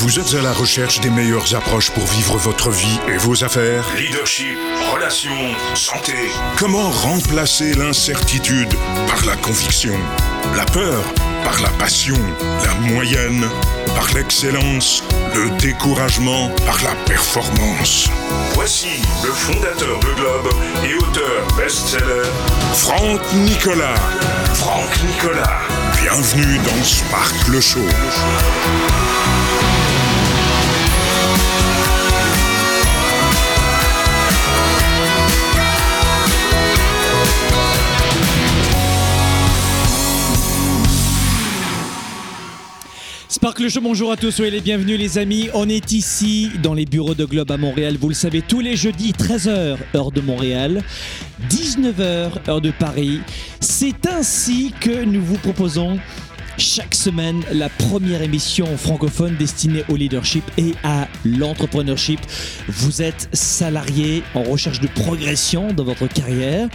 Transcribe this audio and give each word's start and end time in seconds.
Vous 0.00 0.18
êtes 0.18 0.32
à 0.32 0.40
la 0.40 0.54
recherche 0.54 1.00
des 1.00 1.10
meilleures 1.10 1.54
approches 1.54 1.90
pour 1.90 2.06
vivre 2.06 2.38
votre 2.38 2.70
vie 2.70 2.98
et 3.06 3.18
vos 3.18 3.44
affaires 3.44 3.84
Leadership, 3.98 4.56
relations, 4.90 5.54
santé. 5.74 6.14
Comment 6.56 6.88
remplacer 6.88 7.74
l'incertitude 7.74 8.72
par 9.06 9.26
la 9.26 9.36
conviction 9.36 9.92
La 10.56 10.64
peur 10.64 11.04
par 11.44 11.60
la 11.60 11.68
passion 11.78 12.16
La 12.64 12.72
moyenne 12.92 13.46
par 13.94 14.10
l'excellence 14.14 15.04
Le 15.34 15.50
découragement 15.58 16.48
par 16.64 16.82
la 16.82 16.94
performance? 17.04 18.08
Voici 18.54 19.02
le 19.22 19.30
fondateur 19.30 20.00
de 20.00 20.14
Globe 20.14 20.48
et 20.82 20.94
auteur 20.94 21.46
best-seller, 21.58 22.26
Franck 22.72 23.20
Nicolas. 23.34 24.00
Franck 24.54 25.02
Nicolas. 25.06 25.60
Bienvenue 26.00 26.56
dans 26.64 26.84
Spark 26.84 27.48
le 27.48 27.60
Show. 27.60 27.80
Sparkle 43.40 43.70
Show, 43.70 43.80
bonjour 43.80 44.12
à 44.12 44.18
tous, 44.18 44.32
soyez 44.32 44.50
les 44.50 44.60
bienvenus 44.60 44.98
les 44.98 45.16
amis. 45.16 45.48
On 45.54 45.66
est 45.66 45.92
ici 45.92 46.50
dans 46.62 46.74
les 46.74 46.84
bureaux 46.84 47.14
de 47.14 47.24
Globe 47.24 47.50
à 47.50 47.56
Montréal, 47.56 47.96
vous 47.98 48.10
le 48.10 48.14
savez, 48.14 48.42
tous 48.42 48.60
les 48.60 48.76
jeudis, 48.76 49.12
13h, 49.12 49.78
heure 49.94 50.12
de 50.12 50.20
Montréal, 50.20 50.82
19h, 51.48 52.32
heure 52.50 52.60
de 52.60 52.70
Paris. 52.70 53.20
C'est 53.58 54.06
ainsi 54.06 54.74
que 54.78 55.04
nous 55.04 55.24
vous 55.24 55.38
proposons 55.38 55.98
chaque 56.58 56.94
semaine 56.94 57.42
la 57.50 57.70
première 57.70 58.20
émission 58.20 58.66
francophone 58.76 59.34
destinée 59.38 59.84
au 59.88 59.96
leadership 59.96 60.44
et 60.58 60.74
à 60.84 61.08
l'entrepreneurship. 61.24 62.20
Vous 62.68 63.00
êtes 63.00 63.30
salarié 63.32 64.22
en 64.34 64.42
recherche 64.42 64.80
de 64.80 64.88
progression 64.88 65.72
dans 65.72 65.84
votre 65.84 66.08
carrière, 66.08 66.68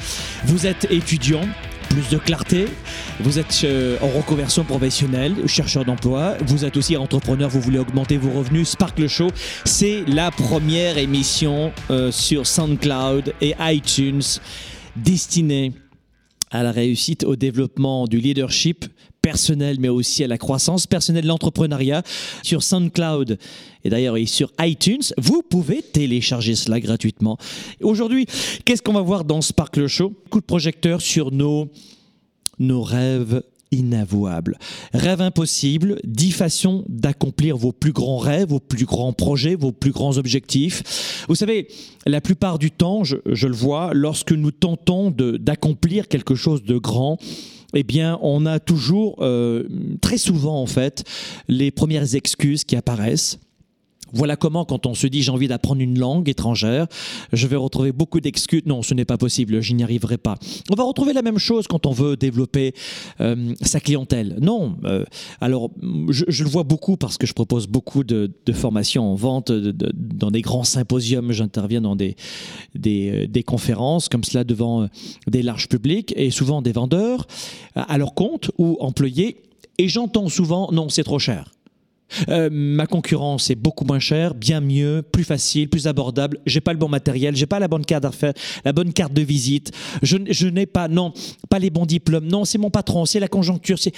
vous 0.45 0.65
êtes 0.65 0.87
étudiant 0.89 1.47
plus 1.95 2.09
de 2.09 2.17
clarté. 2.17 2.65
Vous 3.21 3.39
êtes 3.39 3.61
euh, 3.63 3.97
en 4.01 4.09
reconversion 4.09 4.65
professionnelle, 4.65 5.47
chercheur 5.47 5.85
d'emploi. 5.85 6.35
Vous 6.45 6.65
êtes 6.65 6.75
aussi 6.75 6.97
entrepreneur, 6.97 7.47
vous 7.49 7.61
voulez 7.61 7.79
augmenter 7.79 8.17
vos 8.17 8.31
revenus. 8.31 8.67
Sparkle 8.69 9.07
Show, 9.07 9.29
c'est 9.63 10.03
la 10.05 10.29
première 10.29 10.97
émission 10.97 11.71
euh, 11.89 12.11
sur 12.11 12.47
SoundCloud 12.47 13.33
et 13.39 13.55
iTunes 13.61 14.21
destinée 14.97 15.71
à 16.51 16.63
la 16.63 16.71
réussite, 16.71 17.23
au 17.23 17.35
développement 17.35 18.07
du 18.07 18.19
leadership 18.19 18.85
personnel, 19.21 19.77
mais 19.79 19.89
aussi 19.89 20.23
à 20.23 20.27
la 20.27 20.37
croissance 20.37 20.85
personnelle 20.85 21.23
de 21.23 21.27
l'entrepreneuriat 21.27 22.03
sur 22.43 22.61
SoundCloud 22.61 23.39
et 23.83 23.89
d'ailleurs 23.89 24.15
sur 24.27 24.51
iTunes. 24.59 25.01
Vous 25.17 25.41
pouvez 25.41 25.81
télécharger 25.81 26.53
cela 26.53 26.79
gratuitement. 26.79 27.37
Aujourd'hui, 27.81 28.27
qu'est-ce 28.65 28.83
qu'on 28.83 28.93
va 28.93 29.01
voir 29.01 29.25
dans 29.25 29.41
Sparkle 29.41 29.87
Show? 29.87 30.13
Coup 30.29 30.41
de 30.41 30.45
projecteur 30.45 31.01
sur 31.01 31.31
nos, 31.31 31.69
nos 32.59 32.83
rêves 32.83 33.41
inavouables. 33.71 34.57
Rêve 34.93 35.21
impossible, 35.21 35.99
dix 36.03 36.31
façons 36.31 36.83
d'accomplir 36.87 37.57
vos 37.57 37.71
plus 37.71 37.91
grands 37.91 38.17
rêves, 38.17 38.49
vos 38.49 38.59
plus 38.59 38.85
grands 38.85 39.13
projets, 39.13 39.55
vos 39.55 39.71
plus 39.71 39.91
grands 39.91 40.17
objectifs. 40.17 41.25
Vous 41.27 41.35
savez, 41.35 41.67
la 42.05 42.21
plupart 42.21 42.59
du 42.59 42.71
temps, 42.71 43.03
je, 43.03 43.17
je 43.25 43.47
le 43.47 43.55
vois, 43.55 43.91
lorsque 43.93 44.31
nous 44.31 44.51
tentons 44.51 45.11
d'accomplir 45.11 46.07
quelque 46.07 46.35
chose 46.35 46.63
de 46.63 46.77
grand, 46.77 47.17
eh 47.73 47.83
bien, 47.83 48.17
on 48.21 48.45
a 48.45 48.59
toujours, 48.59 49.17
euh, 49.19 49.63
très 50.01 50.17
souvent 50.17 50.61
en 50.61 50.65
fait, 50.65 51.03
les 51.47 51.71
premières 51.71 52.15
excuses 52.15 52.63
qui 52.63 52.75
apparaissent. 52.75 53.39
Voilà 54.13 54.35
comment, 54.35 54.65
quand 54.65 54.85
on 54.85 54.93
se 54.93 55.07
dit 55.07 55.21
j'ai 55.21 55.31
envie 55.31 55.47
d'apprendre 55.47 55.81
une 55.81 55.99
langue 55.99 56.29
étrangère, 56.29 56.87
je 57.33 57.47
vais 57.47 57.55
retrouver 57.55 57.91
beaucoup 57.91 58.19
d'excuses. 58.19 58.63
Non, 58.65 58.81
ce 58.81 58.93
n'est 58.93 59.05
pas 59.05 59.17
possible, 59.17 59.61
je 59.61 59.73
n'y 59.73 59.83
arriverai 59.83 60.17
pas. 60.17 60.35
On 60.71 60.75
va 60.75 60.83
retrouver 60.83 61.13
la 61.13 61.21
même 61.21 61.37
chose 61.37 61.67
quand 61.67 61.85
on 61.85 61.91
veut 61.91 62.15
développer 62.15 62.73
euh, 63.21 63.53
sa 63.61 63.79
clientèle. 63.79 64.37
Non, 64.41 64.77
euh, 64.85 65.03
alors 65.41 65.71
je, 66.09 66.43
le 66.43 66.49
vois 66.49 66.63
beaucoup 66.63 66.97
parce 66.97 67.17
que 67.17 67.27
je 67.27 67.33
propose 67.33 67.67
beaucoup 67.67 68.03
de, 68.03 68.31
formations 68.53 69.11
en 69.11 69.15
vente 69.15 69.51
dans 69.51 70.31
des 70.31 70.41
grands 70.41 70.63
symposiums. 70.63 71.31
J'interviens 71.31 71.81
dans 71.81 71.95
des, 71.95 72.15
des, 72.73 73.27
des, 73.27 73.43
conférences 73.43 74.07
comme 74.07 74.23
cela 74.23 74.43
devant 74.43 74.87
des 75.27 75.41
larges 75.41 75.67
publics 75.67 76.13
et 76.15 76.31
souvent 76.31 76.61
des 76.61 76.71
vendeurs 76.71 77.27
à 77.75 77.97
leur 77.97 78.13
compte 78.13 78.51
ou 78.57 78.77
employés. 78.79 79.43
Et 79.77 79.89
j'entends 79.89 80.29
souvent 80.29 80.71
non, 80.71 80.89
c'est 80.89 81.03
trop 81.03 81.19
cher. 81.19 81.54
Euh, 82.29 82.49
ma 82.51 82.87
concurrence 82.87 83.49
est 83.49 83.55
beaucoup 83.55 83.85
moins 83.85 83.99
chère, 83.99 84.35
bien 84.35 84.61
mieux, 84.61 85.01
plus 85.01 85.23
facile, 85.23 85.69
plus 85.69 85.87
abordable. 85.87 86.39
J'ai 86.45 86.61
pas 86.61 86.73
le 86.73 86.79
bon 86.79 86.87
matériel, 86.87 87.35
j'ai 87.35 87.45
pas 87.45 87.59
la 87.59 87.67
bonne 87.67 87.85
carte 87.85 88.05
la 88.63 88.73
bonne 88.73 88.93
carte 88.93 89.13
de 89.13 89.21
visite. 89.21 89.71
Je, 90.01 90.47
n'ai 90.47 90.65
pas, 90.65 90.87
non, 90.87 91.13
pas 91.49 91.59
les 91.59 91.69
bons 91.69 91.85
diplômes. 91.85 92.27
Non, 92.27 92.45
c'est 92.45 92.57
mon 92.57 92.69
patron, 92.69 93.05
c'est 93.05 93.19
la 93.19 93.27
conjoncture. 93.27 93.79
C'est 93.79 93.93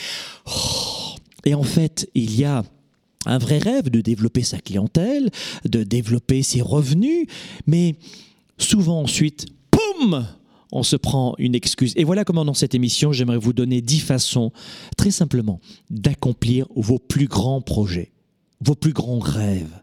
oh. 0.46 1.16
et 1.46 1.54
en 1.54 1.64
fait, 1.64 2.10
il 2.16 2.40
y 2.40 2.46
a 2.46 2.64
un 3.26 3.38
vrai 3.38 3.58
rêve 3.58 3.90
de 3.90 4.02
développer 4.02 4.44
sa 4.44 4.60
clientèle, 4.60 5.30
de 5.66 5.84
développer 5.84 6.44
ses 6.44 6.62
revenus, 6.62 7.28
mais 7.66 7.96
souvent 8.58 9.02
ensuite, 9.02 9.46
poum, 9.70 10.26
on 10.72 10.84
se 10.84 10.96
prend 10.96 11.36
une 11.38 11.56
excuse. 11.56 11.94
Et 11.96 12.04
voilà 12.04 12.24
comment 12.26 12.46
dans 12.46 12.54
cette 12.54 12.76
émission, 12.76 13.12
j'aimerais 13.12 13.38
vous 13.38 13.54
donner 13.54 13.82
dix 13.82 14.00
façons, 14.00 14.52
très 14.98 15.12
simplement, 15.12 15.60
d'accomplir 15.90 16.68
vos 16.76 17.00
plus 17.00 17.28
grands 17.28 17.62
projets, 17.62 18.12
vos 18.62 18.76
plus 18.76 18.94
grands 18.94 19.20
rêves. 19.20 19.82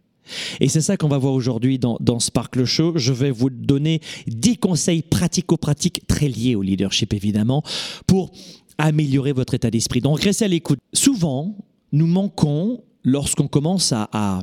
Et 0.61 0.69
c'est 0.69 0.81
ça 0.81 0.97
qu'on 0.97 1.09
va 1.09 1.19
voir 1.19 1.35
aujourd'hui 1.35 1.79
dans, 1.79 1.99
dans 2.01 2.19
Sparkle 2.19 2.65
Show. 2.65 2.95
Je 2.97 3.13
vais 3.13 3.31
vous 3.31 3.51
donner 3.51 4.01
dix 4.27 4.57
conseils 4.57 5.03
pratico-pratiques 5.03 6.07
très 6.07 6.29
liés 6.29 6.55
au 6.55 6.63
leadership, 6.63 7.13
évidemment, 7.13 7.63
pour 8.07 8.31
améliorer 8.79 9.33
votre 9.33 9.55
état 9.55 9.71
d'esprit. 9.71 10.01
Donc, 10.01 10.21
restez 10.21 10.47
à 10.47 10.49
l'écoute. 10.49 10.79
Souvent, 10.95 11.57
nous 11.93 12.07
manquons, 12.07 12.83
lorsqu'on 13.03 13.49
commence 13.49 13.93
à 13.93 14.41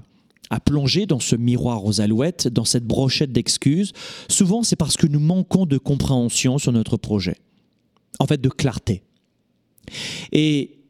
plonger 0.59 1.05
dans 1.05 1.19
ce 1.19 1.35
miroir 1.35 1.85
aux 1.85 2.01
alouettes, 2.01 2.47
dans 2.47 2.65
cette 2.65 2.85
brochette 2.85 3.31
d'excuses, 3.31 3.93
souvent 4.29 4.63
c'est 4.63 4.75
parce 4.75 4.97
que 4.97 5.07
nous 5.07 5.19
manquons 5.19 5.65
de 5.65 5.77
compréhension 5.77 6.57
sur 6.57 6.71
notre 6.71 6.97
projet, 6.97 7.37
en 8.19 8.27
fait 8.27 8.41
de 8.41 8.49
clarté. 8.49 9.03
Et 10.31 10.81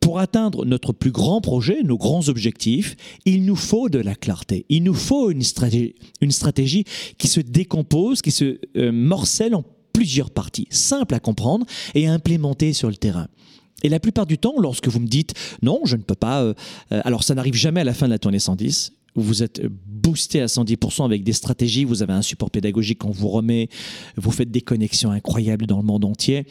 pour 0.00 0.18
atteindre 0.20 0.64
notre 0.64 0.92
plus 0.92 1.10
grand 1.10 1.40
projet, 1.40 1.82
nos 1.82 1.98
grands 1.98 2.28
objectifs, 2.28 2.96
il 3.24 3.44
nous 3.44 3.56
faut 3.56 3.88
de 3.88 3.98
la 3.98 4.14
clarté. 4.14 4.64
Il 4.68 4.84
nous 4.84 4.94
faut 4.94 5.30
une 5.30 5.42
stratégie, 5.42 5.94
une 6.20 6.30
stratégie 6.30 6.84
qui 7.18 7.28
se 7.28 7.40
décompose, 7.40 8.22
qui 8.22 8.30
se 8.30 8.58
euh, 8.76 8.92
morcelle 8.92 9.54
en 9.54 9.64
plusieurs 9.92 10.30
parties, 10.30 10.68
simples 10.70 11.14
à 11.14 11.20
comprendre 11.20 11.66
et 11.94 12.06
à 12.06 12.12
implémenter 12.12 12.72
sur 12.72 12.88
le 12.88 12.94
terrain. 12.94 13.28
Et 13.82 13.88
la 13.88 14.00
plupart 14.00 14.26
du 14.26 14.38
temps, 14.38 14.54
lorsque 14.58 14.88
vous 14.88 15.00
me 15.00 15.06
dites 15.06 15.34
non, 15.62 15.80
je 15.84 15.96
ne 15.96 16.02
peux 16.02 16.14
pas, 16.14 16.42
euh, 16.42 16.54
euh, 16.92 17.00
alors 17.04 17.22
ça 17.22 17.34
n'arrive 17.34 17.54
jamais 17.54 17.80
à 17.80 17.84
la 17.84 17.94
fin 17.94 18.06
de 18.06 18.12
la 18.12 18.18
tournée 18.18 18.38
110, 18.38 18.92
vous 19.20 19.42
êtes 19.42 19.66
boosté 19.66 20.40
à 20.40 20.46
110% 20.46 21.04
avec 21.04 21.24
des 21.24 21.32
stratégies, 21.32 21.84
vous 21.84 22.02
avez 22.02 22.12
un 22.12 22.22
support 22.22 22.50
pédagogique 22.50 22.98
qu'on 22.98 23.10
vous 23.10 23.28
remet, 23.28 23.68
vous 24.16 24.30
faites 24.30 24.50
des 24.50 24.62
connexions 24.62 25.10
incroyables 25.10 25.66
dans 25.66 25.78
le 25.78 25.84
monde 25.84 26.04
entier. 26.04 26.46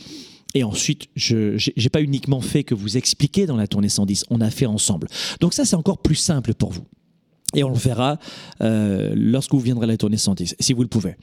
Et 0.53 0.63
ensuite, 0.63 1.07
je 1.16 1.57
n'ai 1.79 1.89
pas 1.89 2.01
uniquement 2.01 2.41
fait 2.41 2.63
que 2.63 2.73
vous 2.73 2.97
expliquer 2.97 3.45
dans 3.45 3.57
la 3.57 3.67
tournée 3.67 3.89
110, 3.89 4.25
on 4.29 4.41
a 4.41 4.50
fait 4.50 4.66
ensemble. 4.66 5.07
Donc 5.39 5.53
ça, 5.53 5.66
c'est 5.66 5.75
encore 5.75 6.00
plus 6.00 6.16
simple 6.16 6.53
pour 6.53 6.72
vous. 6.72 6.85
Et 7.53 7.63
on 7.63 7.69
le 7.69 7.75
fera 7.75 8.17
euh, 8.61 9.13
lorsque 9.16 9.53
vous 9.53 9.59
viendrez 9.59 9.85
à 9.85 9.88
la 9.88 9.97
tournée 9.97 10.17
110, 10.17 10.55
si 10.59 10.73
vous 10.73 10.81
le 10.81 10.88
pouvez. 10.88 11.16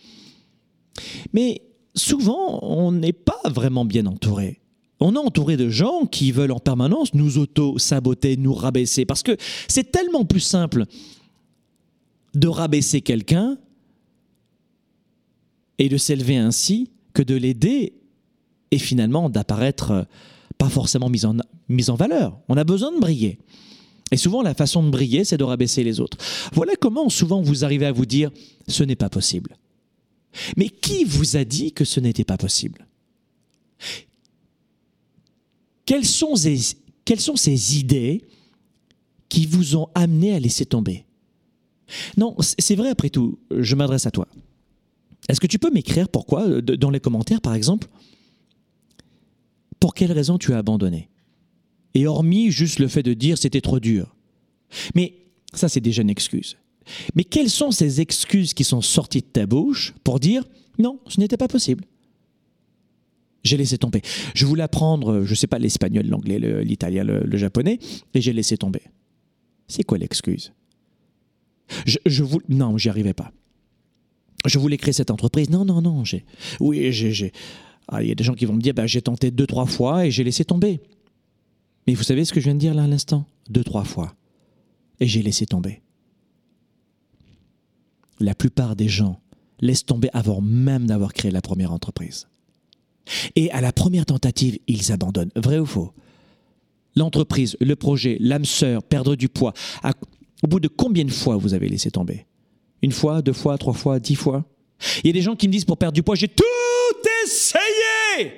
Mais 1.32 1.62
souvent, 1.94 2.61
on 2.62 2.93
n'est 2.93 3.12
pas 3.12 3.41
vraiment 3.47 3.84
bien 3.84 4.06
entouré. 4.06 4.61
On 5.00 5.15
est 5.15 5.19
entouré 5.19 5.56
de 5.56 5.69
gens 5.69 6.06
qui 6.06 6.32
veulent 6.32 6.53
en 6.53 6.61
permanence 6.61 7.15
nous 7.15 7.38
auto-saboter, 7.38 8.37
nous 8.37 8.55
rabaisser, 8.55 9.05
parce 9.05 9.22
que 9.22 9.37
c'est 9.69 9.91
tellement 9.91 10.25
plus 10.25 10.41
simple 10.41 10.85
de 12.34 12.48
rabaisser 12.48 13.00
quelqu'un 13.00 13.58
et 15.78 15.88
de 15.88 15.96
s'élever 15.96 16.36
ainsi 16.36 16.90
que 17.12 17.22
de 17.22 17.34
l'aider 17.34 17.94
et 18.70 18.78
finalement 18.78 19.31
d'apparaître 19.31 19.90
euh, 19.92 20.02
pas 20.58 20.69
forcément 20.69 21.08
mis 21.08 21.25
en, 21.25 21.94
valeur. 21.94 22.38
On 22.48 22.56
a 22.56 22.64
besoin 22.64 22.92
de 22.92 23.00
briller. 23.00 23.38
Et 24.10 24.16
souvent, 24.16 24.42
la 24.42 24.54
façon 24.54 24.82
de 24.82 24.90
briller, 24.90 25.25
c'est 25.25 25.36
de 25.36 25.44
rabaisser 25.44 25.82
les 25.82 26.00
autres. 26.00 26.19
Voilà 26.52 26.75
comment 26.76 27.08
souvent 27.08 27.40
vous 27.40 27.64
arrivez 27.64 27.86
à 27.86 27.92
vous 27.92 28.06
dire 28.06 28.31
ce 28.69 28.84
n'est 28.84 28.96
pas 28.96 29.08
possible. 29.08 29.56
Mais 30.56 30.69
qui 30.69 31.04
vous 31.04 31.36
a 31.36 31.44
dit 31.44 31.72
que 31.72 31.84
ce 31.84 32.00
n'était 32.00 32.25
pas 32.25 32.36
possible? 32.36 32.86
Quelles 35.86 36.06
sont 36.06 36.36
ces 36.36 37.78
idées 37.78 38.25
qui 39.28 39.46
vous 39.46 39.76
ont 39.76 39.88
amené 39.94 40.34
à 40.34 40.40
laisser 40.40 40.66
tomber? 40.66 41.04
Non, 42.16 42.36
c'est 42.40 42.76
vrai 42.76 42.88
après 42.88 43.10
tout, 43.10 43.38
je 43.50 43.75
m'adresse 43.75 44.06
à 44.06 44.10
toi. 44.10 44.26
Est-ce 45.28 45.40
que 45.40 45.46
tu 45.46 45.58
peux 45.58 45.70
m'écrire 45.70 46.08
pourquoi, 46.08 46.46
euh, 46.46 46.60
dans 46.60 46.90
les 46.90 47.00
commentaires 47.00 47.40
par 47.40 47.54
exemple 47.54 47.88
Pour 49.81 49.94
quelle 49.94 50.12
raison 50.12 50.38
tu 50.38 50.52
as 50.52 50.58
abandonné? 50.58 51.08
Et 51.94 52.06
hormis 52.06 52.50
juste 52.50 52.78
le 52.78 52.88
fait 52.88 53.02
de 53.02 53.14
dire 53.14 53.38
c'était 53.38 53.60
trop 53.60 53.81
dur. 53.81 54.14
Mais 54.94 55.14
Ça, 55.54 55.69
c'est 55.69 55.81
déjà 55.81 56.02
une 56.02 56.10
excuse. 56.10 56.56
Mais 57.14 57.22
quelles 57.22 57.48
sont 57.48 57.70
ces 57.70 58.00
excuses 58.00 58.54
qui 58.54 58.64
sont 58.64 58.81
sorties 58.81 59.20
de 59.20 59.26
ta 59.26 59.46
bouche 59.46 59.94
pour 60.02 60.19
dire 60.19 60.44
non, 60.78 60.98
ce 61.06 61.20
n'était 61.20 61.36
pas 61.36 61.46
possible? 61.46 61.84
J'ai 63.44 63.56
laissé 63.56 63.78
tomber. 63.78 64.02
Je 64.34 64.46
voulais 64.46 64.62
apprendre, 64.64 65.22
je 65.25 65.31
ne 65.31 65.34
sais 65.34 65.46
pas, 65.46 65.58
l'espagnol, 65.58 66.06
l'anglais, 66.06 66.38
l'italien, 66.64 67.04
le, 67.04 67.36
japonais, 67.36 67.78
et 68.14 68.20
j'ai 68.20 68.32
laissé 68.32 68.56
tomber. 68.56 68.81
C'est 69.69 69.84
quoi 69.84 69.98
l'excuse? 69.98 70.52
Je, 71.87 71.99
je 72.06 72.25
Non, 72.49 72.76
j'y 72.78 72.88
arrivais 72.88 73.14
pas. 73.14 73.32
Je 74.46 74.58
voulais 74.58 74.76
créer 74.76 74.93
cette 74.93 75.11
entreprise. 75.11 75.50
Non, 75.50 75.64
non, 75.64 75.81
non. 75.81 76.05
J'ai, 76.05 76.25
oui, 76.61 76.93
j'ai. 76.93 77.32
Ah, 77.88 78.02
il 78.02 78.08
y 78.08 78.12
a 78.12 78.14
des 78.14 78.25
gens 78.25 78.34
qui 78.34 78.44
vont 78.44 78.55
me 78.55 78.61
dire, 78.61 78.75
bah, 78.75 78.87
j'ai 78.87 79.02
tenté 79.02 79.31
deux, 79.31 79.46
trois 79.46 79.66
fois 79.66 80.06
et 80.06 80.11
j'ai 80.11 80.25
laissé 80.25 80.44
tomber. 80.44 80.81
Mais 81.87 81.94
vous 81.94 82.02
savez 82.02 82.25
ce 82.25 82.32
que 82.32 82.40
je 82.40 82.46
viens 82.46 82.55
de 82.55 82.61
dire 82.61 82.75
là 82.75 82.84
à 82.84 82.87
l'instant? 82.87 83.26
Deux, 83.50 83.64
trois 83.64 83.84
fois. 83.84 84.14
Et 85.00 85.06
j'ai 85.06 85.22
laissé 85.22 85.46
tomber. 85.46 85.82
La 88.20 88.34
plupart 88.34 88.76
des 88.76 88.88
gens 88.88 89.20
laissent 89.60 89.84
tomber 89.84 90.08
avant 90.12 90.40
même 90.40 90.87
d'avoir 90.87 91.12
créé 91.12 91.31
la 91.31 91.43
première 91.43 91.72
entreprise. 91.72 92.28
Et 93.37 93.50
à 93.50 93.60
la 93.60 93.72
première 93.72 94.06
tentative, 94.06 94.58
ils 94.67 94.93
abandonnent. 94.93 95.31
Vrai 95.37 95.58
ou 95.58 95.67
faux? 95.67 95.93
L'entreprise, 96.96 97.56
le 97.60 97.76
projet, 97.76 98.17
l'âme 98.20 98.44
sœur, 98.44 98.82
perdre 98.82 99.17
du 99.17 99.28
poids. 99.28 99.52
Au 100.44 100.46
bout 100.46 100.61
de 100.61 100.69
combien 100.69 101.05
de 101.06 101.11
fois 101.11 101.37
vous 101.37 101.55
avez 101.55 101.69
laissé 101.69 101.91
tomber? 101.91 102.26
Une 102.82 102.93
fois, 102.93 103.23
deux 103.23 103.32
fois, 103.32 103.56
trois 103.56 103.73
fois, 103.73 103.99
dix 103.99 104.14
fois? 104.14 104.44
Il 105.02 105.06
y 105.06 105.11
a 105.11 105.12
des 105.14 105.23
gens 105.23 105.37
qui 105.37 105.49
me 105.49 105.52
disent 105.52 105.64
pour 105.64 105.79
perdre 105.79 105.94
du 105.94 106.02
poids, 106.02 106.14
j'ai 106.14 106.29
tout 106.29 106.44
essayé 107.25 108.31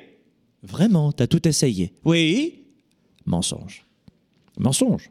Vraiment, 0.63 1.13
tu 1.13 1.23
as 1.25 1.27
tout 1.27 1.47
essayé? 1.49 1.93
Oui 2.05 2.63
Mensonge. 3.25 3.85
Mensonge. 4.57 5.11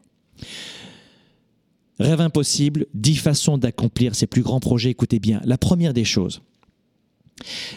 Rêve 1.98 2.20
impossible, 2.22 2.86
dix 2.94 3.16
façons 3.16 3.58
d'accomplir 3.58 4.14
ses 4.14 4.26
plus 4.26 4.42
grands 4.42 4.60
projets. 4.60 4.90
Écoutez 4.90 5.18
bien, 5.18 5.42
la 5.44 5.58
première 5.58 5.92
des 5.92 6.04
choses, 6.04 6.40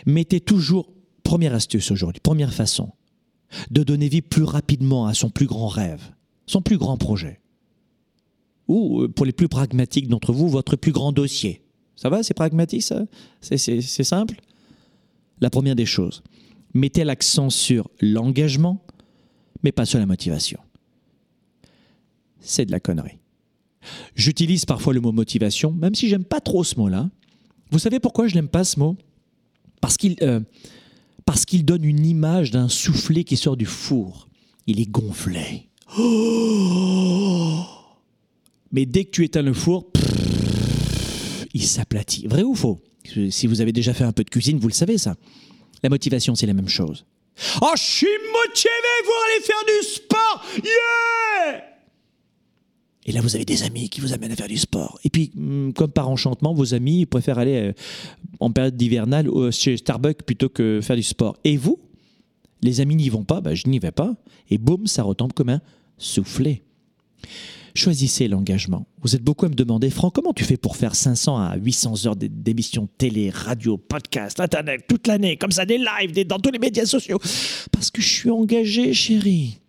mettez 0.05 0.39
toujours, 0.39 0.93
première 1.23 1.53
astuce 1.53 1.91
aujourd'hui, 1.91 2.21
première 2.21 2.53
façon, 2.53 2.91
de 3.69 3.83
donner 3.83 4.07
vie 4.07 4.21
plus 4.21 4.43
rapidement 4.43 5.07
à 5.07 5.13
son 5.13 5.29
plus 5.29 5.45
grand 5.45 5.67
rêve, 5.67 6.01
son 6.45 6.61
plus 6.61 6.77
grand 6.77 6.97
projet. 6.97 7.41
Ou, 8.69 9.01
euh, 9.01 9.07
pour 9.09 9.25
les 9.25 9.33
plus 9.33 9.49
pragmatiques 9.49 10.07
d'entre 10.07 10.31
vous, 10.31 10.47
votre 10.47 10.77
plus 10.77 10.93
grand 10.93 11.11
dossier. 11.11 11.61
Ça 11.97 12.07
va, 12.09 12.23
c'est 12.23 12.33
pragmatique 12.33 12.83
ça? 12.83 13.03
C'est 13.41 14.03
simple? 14.05 14.39
La 15.41 15.49
première 15.49 15.75
des 15.75 15.85
choses, 15.85 16.23
mettez 16.73 17.03
l'accent 17.03 17.49
sur 17.49 17.89
l'engagement, 17.99 18.81
mais 19.63 19.73
pas 19.73 19.85
sur 19.85 19.99
la 19.99 20.05
motivation. 20.05 20.59
C'est 22.39 22.65
de 22.65 22.71
la 22.71 22.79
connerie. 22.79 23.17
J'utilise 24.15 24.65
parfois 24.65 24.93
le 24.93 25.01
mot 25.01 25.11
motivation, 25.11 25.71
même 25.71 25.95
si 25.95 26.07
j'aime 26.07 26.23
pas 26.23 26.39
trop 26.39 26.63
ce 26.63 26.77
mot-là. 26.79 27.09
Vous 27.71 27.79
savez 27.79 27.99
pourquoi 27.99 28.27
je 28.27 28.35
n'aime 28.35 28.47
pas 28.47 28.63
ce 28.63 28.79
mot? 28.79 28.95
Parce 29.81 29.97
qu'il 29.97 30.15
euh, 30.21 30.41
parce 31.25 31.45
qu'il 31.45 31.63
donne 31.65 31.83
une 31.83 32.05
image 32.05 32.51
d'un 32.51 32.69
soufflet 32.69 33.23
qui 33.23 33.37
sort 33.37 33.57
du 33.57 33.65
four. 33.65 34.27
Il 34.67 34.79
est 34.79 34.89
gonflé. 34.89 35.69
Mais 38.71 38.85
dès 38.85 39.05
que 39.05 39.11
tu 39.11 39.23
éteins 39.23 39.41
le 39.41 39.53
four, 39.53 39.87
il 41.53 41.63
s'aplatit. 41.63 42.27
Vrai 42.27 42.43
ou 42.43 42.55
faux? 42.55 42.79
Si 43.29 43.47
vous 43.47 43.61
avez 43.61 43.71
déjà 43.71 43.93
fait 43.93 44.03
un 44.03 44.11
peu 44.11 44.23
de 44.23 44.29
cuisine, 44.29 44.59
vous 44.59 44.67
le 44.67 44.73
savez 44.73 44.97
ça. 44.97 45.15
La 45.81 45.89
motivation, 45.89 46.35
c'est 46.35 46.45
la 46.45 46.53
même 46.53 46.67
chose. 46.67 47.05
Oh, 47.61 47.71
je 47.75 47.81
suis 47.81 48.07
motivé 48.07 48.69
pour 49.03 49.13
aller 49.25 49.43
faire 49.43 49.65
du 49.65 49.87
sport 49.87 50.45
Yeah 50.57 51.69
et 53.09 53.11
là, 53.11 53.21
vous 53.21 53.35
avez 53.35 53.43
des 53.45 53.63
amis 53.63 53.89
qui 53.89 54.01
vous 54.01 54.13
amènent 54.13 54.33
à 54.33 54.35
faire 54.35 54.47
du 54.47 54.59
sport. 54.59 54.99
Et 55.03 55.09
puis, 55.09 55.31
hmm, 55.33 55.71
comme 55.71 55.89
par 55.91 56.09
enchantement, 56.09 56.53
vos 56.53 56.75
amis 56.75 57.07
préfèrent 57.07 57.39
aller 57.39 57.69
euh, 57.69 57.73
en 58.39 58.51
période 58.51 58.77
d'hivernale 58.77 59.27
chez 59.51 59.77
Starbucks 59.77 60.21
plutôt 60.21 60.47
que 60.47 60.79
faire 60.83 60.95
du 60.95 61.01
sport. 61.01 61.35
Et 61.43 61.57
vous? 61.57 61.79
Les 62.61 62.81
amis 62.81 62.95
n'y 62.95 63.09
vont 63.09 63.23
pas, 63.23 63.41
ben, 63.41 63.55
je 63.55 63.67
n'y 63.67 63.79
vais 63.79 63.91
pas. 63.91 64.15
Et 64.51 64.59
boum, 64.59 64.85
ça 64.85 65.01
retombe 65.01 65.33
comme 65.33 65.49
un 65.49 65.59
soufflet. 65.97 66.61
Choisissez 67.75 68.27
l'engagement. 68.27 68.87
Vous 69.01 69.15
êtes 69.15 69.23
beaucoup 69.23 69.45
à 69.45 69.49
me 69.49 69.55
demander, 69.55 69.89
Franck, 69.89 70.15
comment 70.15 70.33
tu 70.33 70.43
fais 70.43 70.57
pour 70.57 70.75
faire 70.75 70.95
500 70.95 71.37
à 71.37 71.55
800 71.57 72.05
heures 72.05 72.15
d'émissions 72.15 72.87
télé, 72.97 73.29
radio, 73.29 73.77
podcast, 73.77 74.39
internet, 74.39 74.85
toute 74.87 75.07
l'année, 75.07 75.37
comme 75.37 75.51
ça, 75.51 75.65
des 75.65 75.77
lives, 75.77 76.27
dans 76.27 76.39
tous 76.39 76.51
les 76.51 76.59
médias 76.59 76.85
sociaux? 76.85 77.19
Parce 77.71 77.91
que 77.91 78.01
je 78.01 78.07
suis 78.07 78.29
engagé, 78.29 78.93
chérie 78.93 79.59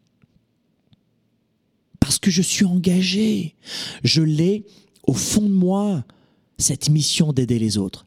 parce 2.00 2.18
que 2.18 2.30
je 2.32 2.42
suis 2.42 2.64
engagé. 2.64 3.54
Je 4.02 4.22
l'ai 4.22 4.64
au 5.06 5.12
fond 5.12 5.42
de 5.42 5.52
moi, 5.52 6.04
cette 6.58 6.88
mission 6.88 7.32
d'aider 7.32 7.58
les 7.58 7.78
autres. 7.78 8.04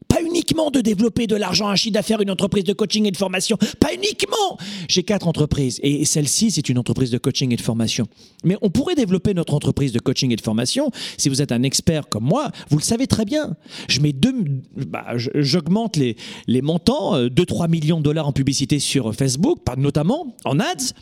De 0.72 0.80
développer 0.80 1.26
de 1.26 1.36
l'argent, 1.36 1.68
un 1.68 1.76
chiffre 1.76 1.94
d'affaires, 1.94 2.20
une 2.20 2.30
entreprise 2.30 2.64
de 2.64 2.72
coaching 2.72 3.06
et 3.06 3.10
de 3.10 3.16
formation. 3.16 3.56
Pas 3.80 3.92
uniquement. 3.94 4.58
J'ai 4.88 5.02
quatre 5.02 5.26
entreprises 5.26 5.80
et 5.82 6.04
celle-ci, 6.04 6.50
c'est 6.50 6.68
une 6.68 6.78
entreprise 6.78 7.10
de 7.10 7.18
coaching 7.18 7.52
et 7.52 7.56
de 7.56 7.60
formation. 7.60 8.06
Mais 8.44 8.56
on 8.62 8.70
pourrait 8.70 8.94
développer 8.94 9.34
notre 9.34 9.54
entreprise 9.54 9.92
de 9.92 9.98
coaching 9.98 10.32
et 10.32 10.36
de 10.36 10.40
formation. 10.40 10.90
Si 11.18 11.28
vous 11.28 11.42
êtes 11.42 11.52
un 11.52 11.62
expert 11.62 12.08
comme 12.08 12.24
moi, 12.24 12.50
vous 12.70 12.78
le 12.78 12.82
savez 12.82 13.06
très 13.06 13.24
bien. 13.24 13.56
Je 13.88 14.00
mets 14.00 14.12
deux, 14.12 14.34
bah, 14.76 15.14
j'augmente 15.16 15.96
les, 15.96 16.16
les 16.46 16.62
montants, 16.62 17.18
2-3 17.26 17.64
euh, 17.64 17.68
millions 17.68 17.98
de 17.98 18.04
dollars 18.04 18.28
en 18.28 18.32
publicité 18.32 18.78
sur 18.78 19.14
Facebook, 19.14 19.58
notamment 19.76 20.36
en 20.44 20.60
ads 20.60 20.94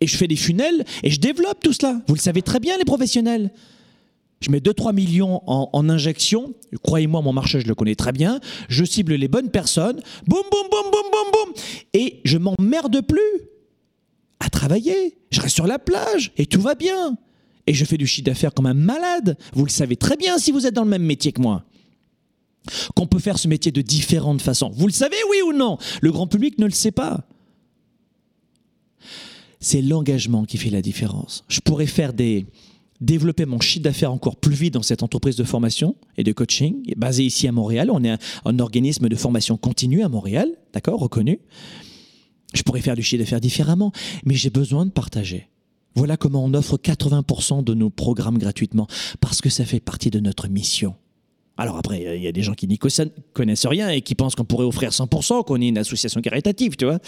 et 0.00 0.06
je 0.06 0.16
fais 0.16 0.26
des 0.26 0.36
funnels 0.36 0.84
et 1.02 1.10
je 1.10 1.20
développe 1.20 1.60
tout 1.62 1.72
cela. 1.72 2.00
Vous 2.08 2.14
le 2.14 2.20
savez 2.20 2.42
très 2.42 2.60
bien, 2.60 2.76
les 2.78 2.84
professionnels. 2.84 3.50
Je 4.40 4.50
mets 4.50 4.58
2-3 4.58 4.94
millions 4.94 5.40
en, 5.46 5.88
injection. 5.88 6.54
Croyez-moi, 6.82 7.22
mon 7.22 7.32
marché, 7.32 7.60
je 7.60 7.66
le 7.66 7.74
connais 7.74 7.94
très 7.94 8.12
bien. 8.12 8.40
Je 8.68 8.84
cible 8.84 9.14
les 9.14 9.28
bonnes 9.28 9.50
personnes. 9.50 10.02
Boum, 10.26 10.42
boum, 10.50 10.68
boum, 10.70 10.90
boum, 10.90 11.10
boum, 11.10 11.32
boum. 11.32 11.54
Et 11.94 12.20
je 12.24 12.36
m'emmerde 12.36 13.00
plus 13.00 13.20
à 14.40 14.50
travailler. 14.50 15.16
Je 15.30 15.40
reste 15.40 15.54
sur 15.54 15.66
la 15.66 15.78
plage 15.78 16.32
et 16.36 16.44
tout 16.44 16.60
va 16.60 16.74
bien. 16.74 17.16
Et 17.66 17.72
je 17.72 17.84
fais 17.86 17.96
du 17.96 18.06
chiffre 18.06 18.26
d'affaires 18.26 18.52
comme 18.52 18.66
un 18.66 18.74
malade. 18.74 19.38
Vous 19.54 19.64
le 19.64 19.70
savez 19.70 19.96
très 19.96 20.16
bien 20.16 20.36
si 20.36 20.52
vous 20.52 20.66
êtes 20.66 20.74
dans 20.74 20.84
le 20.84 20.90
même 20.90 21.04
métier 21.04 21.32
que 21.32 21.40
moi. 21.40 21.64
Qu'on 22.94 23.06
peut 23.06 23.18
faire 23.18 23.38
ce 23.38 23.48
métier 23.48 23.72
de 23.72 23.80
différentes 23.80 24.42
façons. 24.42 24.70
Vous 24.74 24.86
le 24.86 24.92
savez, 24.92 25.16
oui 25.30 25.38
ou 25.46 25.52
non? 25.54 25.78
Le 26.02 26.12
grand 26.12 26.26
public 26.26 26.58
ne 26.58 26.66
le 26.66 26.72
sait 26.72 26.92
pas 26.92 27.26
c'est 29.64 29.80
l'engagement 29.80 30.44
qui 30.44 30.58
fait 30.58 30.70
la 30.70 30.82
différence. 30.82 31.44
Je 31.48 31.60
pourrais 31.60 31.86
faire 31.86 32.12
des 32.12 32.46
développer 33.04 33.46
mon 33.46 33.60
chiffre 33.60 33.84
d'affaires 33.84 34.12
encore 34.12 34.36
plus 34.36 34.54
vite 34.54 34.74
dans 34.74 34.82
cette 34.82 35.02
entreprise 35.02 35.36
de 35.36 35.44
formation 35.44 35.96
et 36.16 36.24
de 36.24 36.32
coaching, 36.32 36.82
basée 36.96 37.24
ici 37.24 37.46
à 37.46 37.52
Montréal. 37.52 37.90
On 37.92 38.02
est 38.02 38.16
un, 38.44 38.58
organisme 38.58 39.08
de 39.08 39.16
formation 39.16 39.56
continue 39.56 40.02
à 40.02 40.08
Montréal, 40.08 40.48
d'accord, 40.72 41.00
reconnu. 41.00 41.40
Je 42.54 42.62
pourrais 42.62 42.80
faire 42.80 42.96
du 42.96 43.02
chiffre 43.02 43.22
d'affaires 43.22 43.40
différemment, 43.40 43.92
mais 44.24 44.34
j'ai 44.34 44.50
besoin 44.50 44.86
de 44.86 44.90
partager. 44.90 45.48
Voilà 45.94 46.16
comment 46.16 46.44
on 46.44 46.54
offre 46.54 46.76
80% 46.76 47.62
de 47.62 47.74
nos 47.74 47.90
programmes 47.90 48.38
gratuitement, 48.38 48.86
parce 49.20 49.40
que 49.40 49.50
ça 49.50 49.64
fait 49.64 49.80
partie 49.80 50.10
de 50.10 50.20
notre 50.20 50.48
mission. 50.48 50.94
Alors 51.56 51.76
après, 51.76 52.16
il 52.16 52.22
y 52.22 52.26
a 52.26 52.32
des 52.32 52.42
gens 52.42 52.54
qui 52.54 52.66
n'y 52.66 52.78
connaissent 52.78 53.66
rien 53.66 53.88
et 53.88 54.00
qui 54.00 54.16
pensent 54.16 54.34
qu'on 54.34 54.44
pourrait 54.44 54.64
offrir 54.64 54.90
100%, 54.90 55.44
qu'on 55.44 55.60
est 55.60 55.68
une 55.68 55.78
association 55.78 56.20
caritative, 56.20 56.76
tu 56.76 56.84
vois 56.84 56.98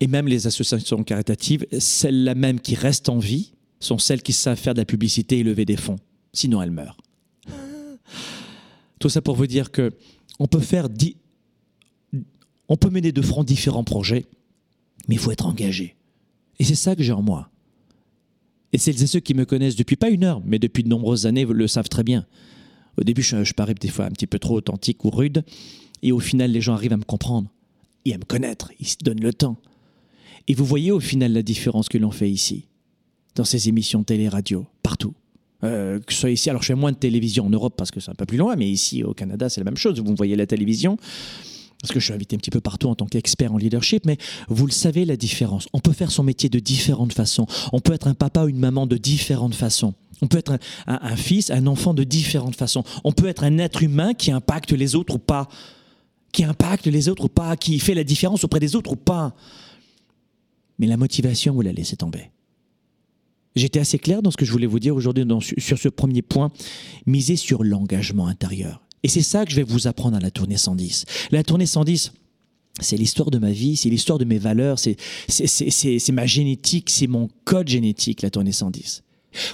et 0.00 0.06
même 0.06 0.28
les 0.28 0.46
associations 0.46 1.02
caritatives, 1.02 1.66
celles-là 1.78 2.34
même 2.34 2.60
qui 2.60 2.74
restent 2.74 3.08
en 3.08 3.18
vie, 3.18 3.52
sont 3.84 3.98
celles 3.98 4.22
qui 4.22 4.32
savent 4.32 4.58
faire 4.58 4.74
de 4.74 4.80
la 4.80 4.84
publicité 4.84 5.38
et 5.38 5.42
lever 5.42 5.64
des 5.64 5.76
fonds. 5.76 5.98
Sinon, 6.32 6.62
elles 6.62 6.70
meurent. 6.70 6.96
Tout 8.98 9.08
ça 9.08 9.20
pour 9.20 9.36
vous 9.36 9.46
dire 9.46 9.70
que 9.70 9.92
on 10.38 10.46
peut 10.46 10.60
faire 10.60 10.88
on 12.68 12.76
peut 12.76 12.90
mener 12.90 13.12
de 13.12 13.22
front 13.22 13.44
différents 13.44 13.84
projets, 13.84 14.24
mais 15.06 15.16
il 15.16 15.18
faut 15.18 15.30
être 15.30 15.46
engagé. 15.46 15.96
Et 16.58 16.64
c'est 16.64 16.74
ça 16.74 16.96
que 16.96 17.02
j'ai 17.02 17.12
en 17.12 17.22
moi. 17.22 17.50
Et 18.72 18.78
celles 18.78 19.02
et 19.02 19.06
ceux 19.06 19.20
qui 19.20 19.34
me 19.34 19.44
connaissent 19.44 19.76
depuis 19.76 19.96
pas 19.96 20.08
une 20.08 20.24
heure, 20.24 20.40
mais 20.44 20.58
depuis 20.58 20.82
de 20.82 20.88
nombreuses 20.88 21.26
années 21.26 21.44
le 21.44 21.68
savent 21.68 21.88
très 21.88 22.02
bien. 22.02 22.26
Au 22.96 23.04
début, 23.04 23.22
je, 23.22 23.44
je 23.44 23.52
parais 23.52 23.74
des 23.74 23.88
fois 23.88 24.06
un 24.06 24.10
petit 24.10 24.26
peu 24.26 24.38
trop 24.38 24.56
authentique 24.56 25.04
ou 25.04 25.10
rude, 25.10 25.44
et 26.02 26.12
au 26.12 26.20
final, 26.20 26.50
les 26.50 26.60
gens 26.60 26.74
arrivent 26.74 26.92
à 26.92 26.96
me 26.96 27.04
comprendre 27.04 27.50
et 28.04 28.14
à 28.14 28.18
me 28.18 28.24
connaître. 28.24 28.72
Ils 28.80 28.86
se 28.86 28.96
donnent 29.02 29.20
le 29.20 29.32
temps. 29.32 29.58
Et 30.48 30.54
vous 30.54 30.64
voyez 30.64 30.90
au 30.90 31.00
final 31.00 31.32
la 31.32 31.42
différence 31.42 31.88
que 31.88 31.98
l'on 31.98 32.10
fait 32.10 32.30
ici, 32.30 32.66
dans 33.34 33.44
ces 33.44 33.68
émissions 33.68 34.02
télé-radio, 34.02 34.66
partout. 34.82 35.14
Euh, 35.64 35.98
que 36.00 36.12
ce 36.12 36.20
soit 36.20 36.30
ici, 36.30 36.50
alors 36.50 36.62
je 36.62 36.68
fais 36.68 36.74
moins 36.74 36.92
de 36.92 36.96
télévision 36.96 37.46
en 37.46 37.50
Europe 37.50 37.74
parce 37.76 37.90
que 37.90 38.00
c'est 38.00 38.10
un 38.10 38.14
peu 38.14 38.26
plus 38.26 38.36
loin, 38.36 38.54
mais 38.56 38.68
ici 38.68 39.02
au 39.02 39.14
Canada 39.14 39.48
c'est 39.48 39.60
la 39.60 39.64
même 39.64 39.76
chose. 39.76 39.98
Vous 39.98 40.14
voyez 40.14 40.36
la 40.36 40.46
télévision, 40.46 40.98
parce 41.80 41.92
que 41.92 42.00
je 42.00 42.04
suis 42.04 42.14
invité 42.14 42.36
un 42.36 42.38
petit 42.38 42.50
peu 42.50 42.60
partout 42.60 42.88
en 42.88 42.94
tant 42.94 43.06
qu'expert 43.06 43.52
en 43.52 43.56
leadership, 43.56 44.04
mais 44.04 44.18
vous 44.48 44.66
le 44.66 44.72
savez 44.72 45.04
la 45.04 45.16
différence. 45.16 45.68
On 45.72 45.80
peut 45.80 45.92
faire 45.92 46.10
son 46.10 46.22
métier 46.22 46.48
de 46.48 46.58
différentes 46.58 47.12
façons. 47.12 47.46
On 47.72 47.80
peut 47.80 47.94
être 47.94 48.08
un 48.08 48.14
papa 48.14 48.44
ou 48.44 48.48
une 48.48 48.58
maman 48.58 48.86
de 48.86 48.96
différentes 48.96 49.54
façons. 49.54 49.94
On 50.22 50.26
peut 50.26 50.38
être 50.38 50.52
un, 50.52 50.58
un 50.86 51.16
fils, 51.16 51.50
un 51.50 51.66
enfant 51.66 51.94
de 51.94 52.04
différentes 52.04 52.56
façons. 52.56 52.84
On 53.04 53.12
peut 53.12 53.26
être 53.26 53.44
un 53.44 53.58
être 53.58 53.82
humain 53.82 54.14
qui 54.14 54.30
impacte 54.32 54.72
les 54.72 54.94
autres 54.94 55.14
ou 55.14 55.18
pas, 55.18 55.48
qui 56.32 56.44
impacte 56.44 56.86
les 56.86 57.08
autres 57.08 57.24
ou 57.24 57.28
pas, 57.28 57.56
qui 57.56 57.78
fait 57.78 57.94
la 57.94 58.04
différence 58.04 58.44
auprès 58.44 58.60
des 58.60 58.76
autres 58.76 58.92
ou 58.92 58.96
pas. 58.96 59.34
Mais 60.78 60.86
la 60.86 60.96
motivation, 60.96 61.54
vous 61.54 61.62
la 61.62 61.72
laissez 61.72 61.96
tomber. 61.96 62.30
J'étais 63.56 63.78
assez 63.78 63.98
clair 63.98 64.20
dans 64.20 64.30
ce 64.30 64.36
que 64.36 64.44
je 64.44 64.50
voulais 64.50 64.66
vous 64.66 64.80
dire 64.80 64.96
aujourd'hui 64.96 65.24
sur 65.58 65.78
ce 65.78 65.88
premier 65.88 66.22
point, 66.22 66.50
miser 67.06 67.36
sur 67.36 67.62
l'engagement 67.62 68.26
intérieur. 68.26 68.82
Et 69.04 69.08
c'est 69.08 69.22
ça 69.22 69.44
que 69.44 69.50
je 69.50 69.56
vais 69.56 69.62
vous 69.62 69.86
apprendre 69.86 70.16
à 70.16 70.20
la 70.20 70.30
tournée 70.30 70.56
110. 70.56 71.04
La 71.30 71.44
tournée 71.44 71.66
110, 71.66 72.12
c'est 72.80 72.96
l'histoire 72.96 73.30
de 73.30 73.38
ma 73.38 73.52
vie, 73.52 73.76
c'est 73.76 73.90
l'histoire 73.90 74.18
de 74.18 74.24
mes 74.24 74.38
valeurs, 74.38 74.78
c'est 74.78 74.96
ma 76.12 76.26
génétique, 76.26 76.90
c'est 76.90 77.06
mon 77.06 77.28
code 77.44 77.68
génétique, 77.68 78.22
la 78.22 78.30
tournée 78.30 78.52
110. 78.52 79.02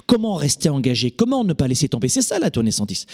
Comment 0.07 0.35
rester 0.35 0.69
engagé? 0.69 1.11
Comment 1.11 1.45
ne 1.45 1.53
pas 1.53 1.69
laisser 1.69 1.89
tomber? 1.89 2.09
C'est 2.09 2.23
ça 2.23 2.39
la 2.39 2.51
tournée 2.51 2.71
110. 2.71 3.07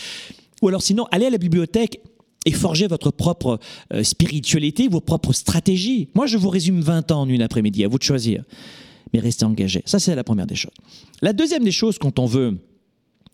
Ou 0.63 0.69
alors 0.69 0.83
sinon, 0.83 1.07
allez 1.11 1.27
à 1.27 1.31
la 1.31 1.39
bibliothèque 1.39 2.01
et 2.45 2.53
forgez 2.53 2.87
votre 2.87 3.11
propre 3.11 3.59
euh, 3.93 4.05
spiritualité, 4.05 4.89
vos 4.89 5.01
propres 5.01 5.33
stratégies. 5.33 6.09
Moi, 6.15 6.27
je 6.27 6.39
vous 6.39 6.49
résume 6.49 6.81
20 6.81 7.11
ans 7.11 7.23
en 7.23 7.29
une 7.29 7.43
après-midi, 7.43 7.85
à 7.85 7.89
vous 7.89 7.99
de 7.99 8.05
choisir 8.05 8.45
rester 9.21 9.45
engagé. 9.45 9.83
Ça, 9.87 9.99
c'est 9.99 10.15
la 10.15 10.25
première 10.25 10.47
des 10.47 10.55
choses. 10.55 10.75
La 11.23 11.33
deuxième 11.33 11.65
des 11.65 11.73
choses, 11.73 11.99
quand 11.99 12.19
on 12.19 12.27
veut 12.27 12.59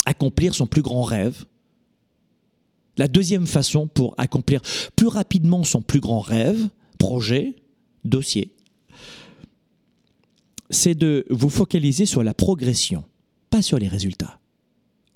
accomplir 0.04 0.54
son 0.54 0.66
plus 0.66 0.82
grand 0.82 1.02
rêve, 1.02 1.44
la 2.96 3.08
deuxième 3.08 3.46
façon 3.46 3.86
pour 3.86 4.14
accomplir 4.18 4.60
plus 4.96 5.06
rapidement 5.06 5.64
son 5.64 5.82
plus 5.82 6.00
grand 6.00 6.20
rêve, 6.20 6.68
projet, 6.98 7.56
dossier, 8.04 8.52
c'est 10.70 10.94
de 10.94 11.26
vous 11.30 11.50
focaliser 11.50 12.06
sur 12.06 12.22
la 12.22 12.34
progression, 12.34 13.04
pas 13.50 13.62
sur 13.62 13.78
les 13.78 13.88
résultats. 13.88 14.40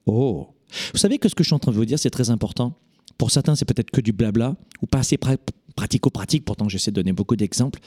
Oh 0.07 0.49
Vous 0.93 0.99
savez 0.99 1.19
que 1.19 1.29
ce 1.29 1.35
que 1.35 1.43
je 1.43 1.49
suis 1.49 1.55
en 1.55 1.59
train 1.59 1.73
de 1.73 1.77
vous 1.77 1.85
dire, 1.85 1.99
c'est 1.99 2.11
très 2.11 2.31
important. 2.31 2.75
Pour 3.19 3.31
certains, 3.31 3.57
c'est 3.57 3.65
peut-être 3.65 3.91
que 3.91 4.01
du 4.01 4.13
blabla, 4.13 4.55
ou 4.83 4.87
pas 4.87 4.99
assez 4.99 5.19
pratico-pratique, 5.77 6.45
pourtant 6.45 6.69
j'essaie 6.69 6.91
de 6.91 6.97
donner 6.97 7.13
beaucoup 7.13 7.37
d'exemples. 7.37 7.81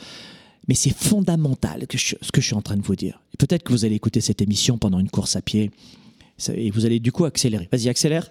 Mais 0.69 0.75
c'est 0.75 0.95
fondamental 0.95 1.87
ce 1.91 2.31
que 2.31 2.41
je 2.41 2.45
suis 2.45 2.53
en 2.53 2.61
train 2.61 2.77
de 2.77 2.83
vous 2.83 2.95
dire. 2.95 3.23
Peut-être 3.39 3.63
que 3.63 3.73
vous 3.73 3.85
allez 3.85 3.95
écouter 3.95 4.21
cette 4.21 4.39
émission 4.43 4.77
pendant 4.77 4.99
une 4.99 5.09
course 5.09 5.35
à 5.35 5.41
pied 5.41 5.71
et 6.53 6.69
vous 6.69 6.85
allez 6.85 6.99
du 6.99 7.11
coup 7.11 7.25
accélérer. 7.25 7.67
Vas-y, 7.71 7.89
accélère. 7.89 8.29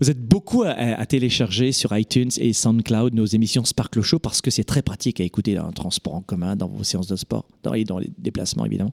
Vous 0.00 0.10
êtes 0.10 0.20
beaucoup 0.20 0.64
à, 0.64 1.06
télécharger 1.06 1.70
sur 1.70 1.96
iTunes 1.96 2.30
et 2.38 2.52
SoundCloud 2.52 3.14
nos 3.14 3.26
émissions 3.26 3.64
Sparkle 3.64 4.02
Show 4.02 4.18
parce 4.18 4.40
que 4.40 4.50
c'est 4.50 4.64
très 4.64 4.82
pratique 4.82 5.20
à 5.20 5.24
écouter 5.24 5.54
dans 5.54 5.64
un 5.64 5.70
transport 5.70 6.16
en 6.16 6.20
commun, 6.20 6.56
dans 6.56 6.66
vos 6.66 6.82
séances 6.82 7.06
de 7.06 7.14
sport, 7.14 7.46
dans, 7.62 7.80
dans 7.84 7.98
les 8.00 8.10
déplacements 8.18 8.66
évidemment. 8.66 8.92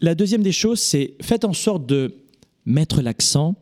La 0.00 0.16
deuxième 0.16 0.42
des 0.42 0.50
choses, 0.50 0.80
c'est 0.80 1.14
faites 1.22 1.44
en 1.44 1.52
sorte 1.52 1.86
de 1.86 2.16
mettre 2.66 3.02
l'accent 3.02 3.54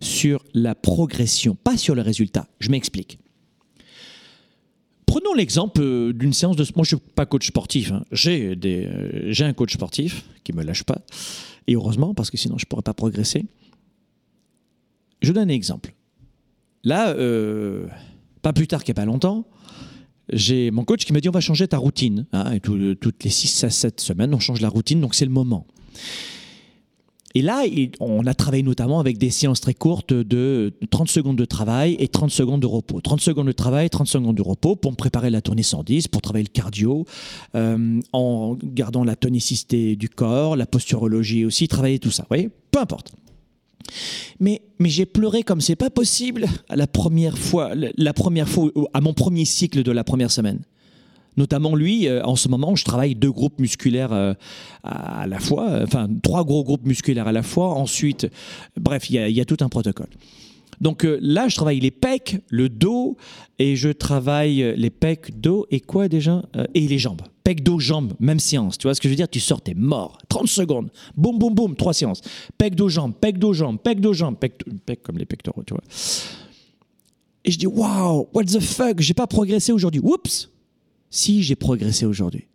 sur 0.00 0.42
la 0.54 0.74
progression, 0.74 1.56
pas 1.56 1.76
sur 1.76 1.94
le 1.94 2.00
résultat. 2.00 2.48
Je 2.58 2.70
m'explique. 2.70 3.18
Prenons 5.14 5.32
l'exemple 5.32 5.80
euh, 5.80 6.12
d'une 6.12 6.32
séance 6.32 6.56
de... 6.56 6.64
Moi, 6.74 6.84
je 6.84 6.96
ne 6.96 6.98
suis 6.98 7.10
pas 7.14 7.24
coach 7.24 7.46
sportif. 7.46 7.92
Hein. 7.92 8.02
J'ai, 8.10 8.56
des, 8.56 8.86
euh, 8.86 9.30
j'ai 9.30 9.44
un 9.44 9.52
coach 9.52 9.72
sportif 9.74 10.24
qui 10.42 10.52
ne 10.52 10.58
me 10.58 10.64
lâche 10.64 10.82
pas. 10.82 11.02
Et 11.68 11.76
heureusement, 11.76 12.14
parce 12.14 12.32
que 12.32 12.36
sinon, 12.36 12.58
je 12.58 12.64
ne 12.64 12.68
pourrais 12.68 12.82
pas 12.82 12.94
progresser. 12.94 13.44
Je 15.22 15.30
donne 15.30 15.48
un 15.48 15.54
exemple. 15.54 15.94
Là, 16.82 17.10
euh, 17.10 17.86
pas 18.42 18.52
plus 18.52 18.66
tard 18.66 18.82
qu'il 18.82 18.92
n'y 18.92 18.98
a 18.98 19.02
pas 19.02 19.06
longtemps, 19.06 19.46
j'ai 20.32 20.72
mon 20.72 20.84
coach 20.84 21.04
qui 21.04 21.12
m'a 21.12 21.20
dit 21.20 21.28
on 21.28 21.32
va 21.32 21.40
changer 21.40 21.68
ta 21.68 21.78
routine. 21.78 22.26
Hein, 22.32 22.50
et 22.50 22.58
toutes 22.58 23.22
les 23.22 23.30
6 23.30 23.62
à 23.62 23.70
7 23.70 24.00
semaines, 24.00 24.34
on 24.34 24.40
change 24.40 24.60
la 24.60 24.68
routine, 24.68 25.00
donc 25.00 25.14
c'est 25.14 25.26
le 25.26 25.30
moment. 25.30 25.64
Et 27.36 27.42
là, 27.42 27.64
on 27.98 28.26
a 28.26 28.34
travaillé 28.34 28.62
notamment 28.62 29.00
avec 29.00 29.18
des 29.18 29.30
séances 29.30 29.60
très 29.60 29.74
courtes 29.74 30.12
de 30.12 30.72
30 30.90 31.08
secondes 31.08 31.36
de 31.36 31.44
travail 31.44 31.96
et 31.98 32.06
30 32.06 32.30
secondes 32.30 32.62
de 32.62 32.66
repos. 32.66 33.00
30 33.00 33.20
secondes 33.20 33.48
de 33.48 33.52
travail, 33.52 33.90
30 33.90 34.06
secondes 34.06 34.36
de 34.36 34.42
repos 34.42 34.76
pour 34.76 34.92
me 34.92 34.96
préparer 34.96 35.30
la 35.30 35.40
tournée 35.40 35.64
110, 35.64 36.06
pour 36.06 36.22
travailler 36.22 36.44
le 36.44 36.52
cardio, 36.52 37.04
euh, 37.56 38.00
en 38.12 38.56
gardant 38.62 39.02
la 39.02 39.16
tonicité 39.16 39.96
du 39.96 40.08
corps, 40.08 40.54
la 40.54 40.66
posturologie 40.66 41.44
aussi, 41.44 41.66
travailler 41.66 41.98
tout 41.98 42.12
ça. 42.12 42.22
Vous 42.22 42.28
voyez? 42.28 42.50
Peu 42.70 42.78
importe. 42.78 43.12
Mais, 44.38 44.62
mais 44.78 44.88
j'ai 44.88 45.04
pleuré 45.04 45.42
comme 45.42 45.60
c'est 45.60 45.76
pas 45.76 45.90
possible 45.90 46.46
à 46.68 46.76
la 46.76 46.86
première 46.86 47.36
fois, 47.36 47.72
la 47.74 48.12
première 48.12 48.48
fois, 48.48 48.70
à 48.92 49.00
mon 49.00 49.12
premier 49.12 49.44
cycle 49.44 49.82
de 49.82 49.92
la 49.92 50.04
première 50.04 50.30
semaine. 50.30 50.60
Notamment 51.36 51.74
lui, 51.74 52.06
euh, 52.06 52.22
en 52.24 52.36
ce 52.36 52.48
moment, 52.48 52.76
je 52.76 52.84
travaille 52.84 53.14
deux 53.14 53.32
groupes 53.32 53.58
musculaires 53.58 54.12
euh, 54.12 54.34
à 54.82 55.26
la 55.26 55.40
fois, 55.40 55.68
euh, 55.68 55.84
enfin 55.84 56.08
trois 56.22 56.44
gros 56.44 56.62
groupes 56.62 56.86
musculaires 56.86 57.26
à 57.26 57.32
la 57.32 57.42
fois. 57.42 57.70
Ensuite, 57.74 58.28
bref, 58.76 59.10
il 59.10 59.16
y, 59.16 59.40
a 59.40 59.44
tout 59.44 59.56
un 59.60 59.68
protocole. 59.68 60.08
Donc 60.80 61.06
là, 61.20 61.48
je 61.48 61.54
travaille 61.54 61.80
les 61.80 61.92
pecs, 61.92 62.40
le 62.48 62.68
dos, 62.68 63.16
et 63.58 63.76
je 63.76 63.90
travaille 63.90 64.74
les 64.76 64.90
pecs, 64.90 65.40
dos 65.40 65.66
et 65.70 65.80
quoi 65.80 66.08
déjà 66.08 66.42
Et 66.74 66.86
les 66.88 66.98
jambes. 66.98 67.22
Pecs, 67.44 67.62
dos, 67.62 67.78
jambes, 67.78 68.12
même 68.18 68.40
séance. 68.40 68.76
Tu 68.76 68.86
vois 68.86 68.94
ce 68.94 69.00
que 69.00 69.08
je 69.08 69.10
veux 69.10 69.16
dire? 69.16 69.28
Tu 69.28 69.38
sors, 69.38 69.60
t'es 69.60 69.74
mort. 69.74 70.18
30 70.28 70.48
secondes. 70.48 70.90
Boum, 71.16 71.38
boum, 71.38 71.54
boum, 71.54 71.76
trois 71.76 71.94
séances. 71.94 72.22
Pecs, 72.58 72.74
dos, 72.74 72.88
jambes, 72.88 73.14
pecs, 73.20 73.38
dos, 73.38 73.52
jambes, 73.52 73.78
pecs, 73.78 74.00
dos, 74.00 74.14
jambes, 74.14 74.36
pecs, 74.36 75.02
comme 75.02 75.18
les 75.18 75.26
pectoraux, 75.26 75.62
tu 75.64 75.74
vois. 75.74 75.84
Et 77.44 77.50
je 77.50 77.58
dis, 77.58 77.66
waouh, 77.66 78.28
what 78.34 78.44
the 78.44 78.60
fuck, 78.60 79.00
j'ai 79.00 79.14
pas 79.14 79.26
progressé 79.26 79.70
aujourd'hui. 79.70 80.00
Oups 80.02 80.48
si 81.14 81.42
j'ai 81.42 81.54
progressé 81.54 82.06
aujourd'hui. 82.06 82.46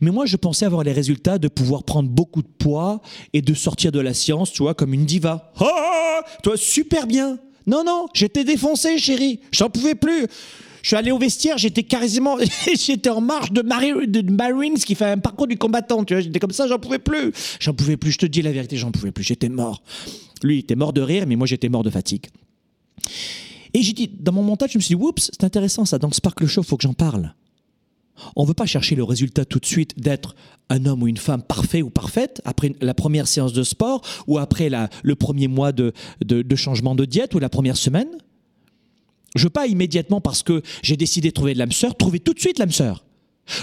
Mais 0.00 0.10
moi, 0.10 0.26
je 0.26 0.36
pensais 0.36 0.64
avoir 0.64 0.84
les 0.84 0.92
résultats 0.92 1.38
de 1.38 1.48
pouvoir 1.48 1.84
prendre 1.84 2.08
beaucoup 2.08 2.42
de 2.42 2.48
poids 2.48 3.00
et 3.32 3.42
de 3.42 3.54
sortir 3.54 3.92
de 3.92 4.00
la 4.00 4.14
science, 4.14 4.52
tu 4.52 4.62
vois, 4.62 4.74
comme 4.74 4.94
une 4.94 5.04
diva. 5.04 5.52
Ah, 5.56 5.64
ah, 5.64 6.20
ah 6.20 6.38
toi, 6.42 6.56
super 6.56 7.06
bien. 7.06 7.38
Non, 7.66 7.84
non, 7.84 8.06
j'étais 8.14 8.44
défoncé, 8.44 8.98
chérie. 8.98 9.40
J'en 9.52 9.68
pouvais 9.68 9.94
plus. 9.94 10.26
Je 10.82 10.88
suis 10.88 10.96
allé 10.96 11.10
au 11.10 11.18
vestiaire, 11.18 11.58
j'étais 11.58 11.82
carrément, 11.82 12.38
j'étais 12.74 13.10
en 13.10 13.20
marche 13.20 13.52
de, 13.52 13.60
Marines 14.32 14.78
qui 14.78 14.94
fait 14.94 15.04
un 15.04 15.18
parcours 15.18 15.46
du 15.46 15.58
combattant, 15.58 16.04
tu 16.04 16.14
vois. 16.14 16.22
J'étais 16.22 16.38
comme 16.38 16.52
ça, 16.52 16.66
j'en 16.66 16.78
pouvais 16.78 16.98
plus. 16.98 17.32
J'en 17.60 17.74
pouvais 17.74 17.98
plus, 17.98 18.12
je 18.12 18.18
te 18.18 18.26
dis 18.26 18.40
la 18.40 18.52
vérité, 18.52 18.76
j'en 18.76 18.90
pouvais 18.90 19.12
plus. 19.12 19.24
J'étais 19.24 19.50
mort. 19.50 19.82
Lui, 20.42 20.56
il 20.56 20.58
était 20.60 20.76
mort 20.76 20.94
de 20.94 21.02
rire, 21.02 21.24
mais 21.26 21.36
moi, 21.36 21.46
j'étais 21.46 21.68
mort 21.68 21.82
de 21.82 21.90
fatigue. 21.90 22.26
Et 23.74 23.82
j'ai 23.82 23.92
dit, 23.92 24.08
dans 24.08 24.32
mon 24.32 24.42
montage, 24.42 24.72
je 24.72 24.78
me 24.78 24.82
suis 24.82 24.96
dit, 24.96 25.02
oups, 25.02 25.30
c'est 25.32 25.44
intéressant 25.44 25.84
ça, 25.84 25.98
dans 25.98 26.08
le 26.08 26.14
Sparkle 26.14 26.46
Show, 26.46 26.62
faut 26.62 26.76
que 26.78 26.82
j'en 26.82 26.94
parle. 26.94 27.34
On 28.36 28.42
ne 28.42 28.48
veut 28.48 28.54
pas 28.54 28.66
chercher 28.66 28.94
le 28.94 29.04
résultat 29.04 29.44
tout 29.44 29.58
de 29.58 29.66
suite 29.66 29.98
d'être 29.98 30.34
un 30.68 30.86
homme 30.86 31.02
ou 31.02 31.08
une 31.08 31.16
femme 31.16 31.42
parfait 31.42 31.82
ou 31.82 31.90
parfaite 31.90 32.40
après 32.44 32.74
la 32.80 32.94
première 32.94 33.26
séance 33.26 33.52
de 33.52 33.62
sport 33.62 34.02
ou 34.26 34.38
après 34.38 34.70
le 35.02 35.14
premier 35.14 35.48
mois 35.48 35.72
de, 35.72 35.92
changement 36.54 36.94
de 36.94 37.04
diète 37.04 37.34
ou 37.34 37.38
la 37.38 37.48
première 37.48 37.76
semaine. 37.76 38.08
Je 39.36 39.44
veux 39.44 39.50
pas 39.50 39.66
immédiatement 39.66 40.20
parce 40.20 40.42
que 40.42 40.62
j'ai 40.82 40.96
décidé 40.96 41.28
de 41.28 41.34
trouver 41.34 41.54
de 41.54 41.58
l'âme 41.58 41.72
sœur, 41.72 41.96
trouver 41.96 42.20
tout 42.20 42.34
de 42.34 42.40
suite 42.40 42.58
l'âme 42.58 42.72
sœur. 42.72 43.04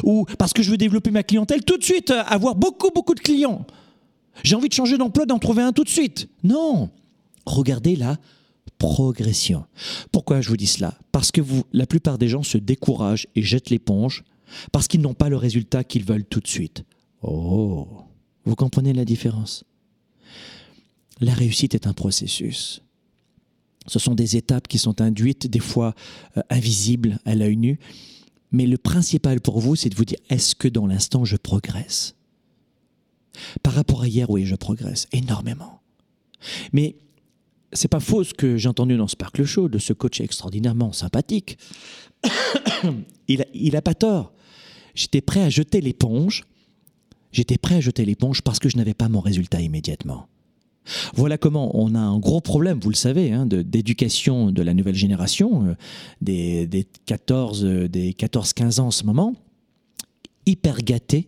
Ou 0.04 0.25
parce 0.38 0.54
que 0.54 0.63
je 0.63 0.72
veux 0.72 0.77
développer 0.77 1.12
ma 1.12 1.24
clientèle 1.24 1.63
tout 1.63 1.77
de 1.77 1.84
suite, 1.84 2.12
euh, 2.12 2.24
avoir 2.25 2.56
beaucoup, 2.56 2.89
beaucoup 2.94 3.13
de 3.13 3.20
clients. 3.20 3.66
J'ai 4.44 4.56
envie 4.56 4.70
de 4.70 4.74
changer 4.74 4.98
d'emploi, 4.98 5.25
d'en 5.25 5.39
trouver 5.39 5.62
un 5.62 5.72
tout 5.72 5.84
de 5.84 5.89
suite. 5.89 6.30
Non. 6.44 6.89
Regardez 7.46 7.96
la 7.96 8.18
progression. 8.77 9.66
Pourquoi 10.12 10.42
je 10.42 10.50
vous 10.50 10.58
dis 10.58 10.68
cela? 10.68 10.94
Parce 11.12 11.32
que 11.32 11.42
la 11.74 11.86
plupart 11.86 12.18
des 12.18 12.27
gens 12.27 12.44
se 12.44 12.58
découragent 12.58 13.27
et 13.36 13.42
jettent 13.42 13.70
l'éponge 13.70 14.24
parce 14.72 14.88
qu'ils 14.88 15.01
n'ont 15.01 15.13
pas 15.13 15.30
le 15.30 15.38
résultat 15.38 15.84
qu'ils 15.84 16.04
veulent 16.04 16.25
tout 16.25 16.39
de 16.39 16.48
suite. 16.48 16.84
Oh, 17.22 17.88
vous 18.46 18.56
comprenez 18.56 18.94
la 18.94 19.06
différence? 19.06 19.63
La 21.20 21.34
réussite 21.34 21.75
est 21.75 21.88
un 21.88 21.94
processus. 21.94 22.82
Ce 23.88 24.00
sont 24.00 24.16
des 24.16 24.36
étapes 24.36 24.68
qui 24.68 24.77
sont 24.77 25.01
induites, 25.01 25.48
des 25.48 25.60
fois 25.60 25.96
euh, 26.36 26.42
invisibles 26.50 27.20
à 27.25 27.36
l'œil 27.36 27.58
nu. 27.58 27.80
Mais 28.51 28.68
le 28.68 28.77
principal 28.77 29.42
pour 29.42 29.60
vous, 29.60 29.75
c'est 29.75 29.89
de 29.89 29.96
vous 29.96 30.06
dire, 30.06 30.20
est-ce 30.30 30.56
que 30.56 30.68
dans 30.68 30.88
l'instant, 30.88 31.25
je 31.25 31.38
progresse? 31.38 32.16
Par 33.63 33.74
rapport 33.74 34.04
à 34.04 34.08
hier, 34.08 34.30
oui, 34.30 34.46
je 34.46 34.56
progresse 34.56 35.08
énormément. 35.12 35.82
Mais 36.74 36.96
c'est 37.74 37.88
pas 37.88 38.00
faux 38.00 38.24
ce 38.24 38.34
que 38.34 38.58
j'ai 38.58 38.70
entendu 38.70 38.98
dans 38.98 39.08
Sparkle 39.08 39.46
Show 39.46 39.70
de 39.70 39.77
ce 39.77 39.94
coach 39.94 40.22
extraordinairement 40.22 40.94
sympathique. 40.94 41.58
il, 43.27 43.46
il 43.54 43.75
a 43.75 43.82
pas 43.82 43.94
tort 43.94 44.34
j'étais 44.98 45.22
prêt 45.22 45.42
à 45.42 45.50
jeter 45.50 45.80
l'éponge. 45.80 46.44
J'étais 47.32 47.58
prêt 47.58 47.75
à 47.75 47.82
jeter 47.82 48.04
l'éponge 48.04 48.42
parce 48.42 48.60
que 48.60 48.68
je 48.68 48.77
n'avais 48.77 48.94
pas 48.94 49.08
mon 49.08 49.22
résultat 49.22 49.62
immédiatement. 49.62 50.27
Voilà 51.13 51.38
comment 51.38 51.72
on 51.77 51.96
a 51.96 52.00
un 52.00 52.18
gros 52.18 52.42
problème, 52.42 52.80
vous 52.82 52.89
le 52.89 52.96
savez, 52.96 53.32
hein, 53.32 53.46
d'éducation 53.46 54.51
de, 54.51 54.62
la 54.62 54.74
nouvelle 54.74 54.96
génération, 54.96 55.68
euh, 55.68 55.75
des, 56.22 56.66
des 56.66 56.88
14-15 57.08 58.80
ans 58.80 58.88
en 58.88 58.92
ce 58.92 59.04
moment, 59.04 59.34
hyper 60.46 60.77
gâtés, 60.77 61.27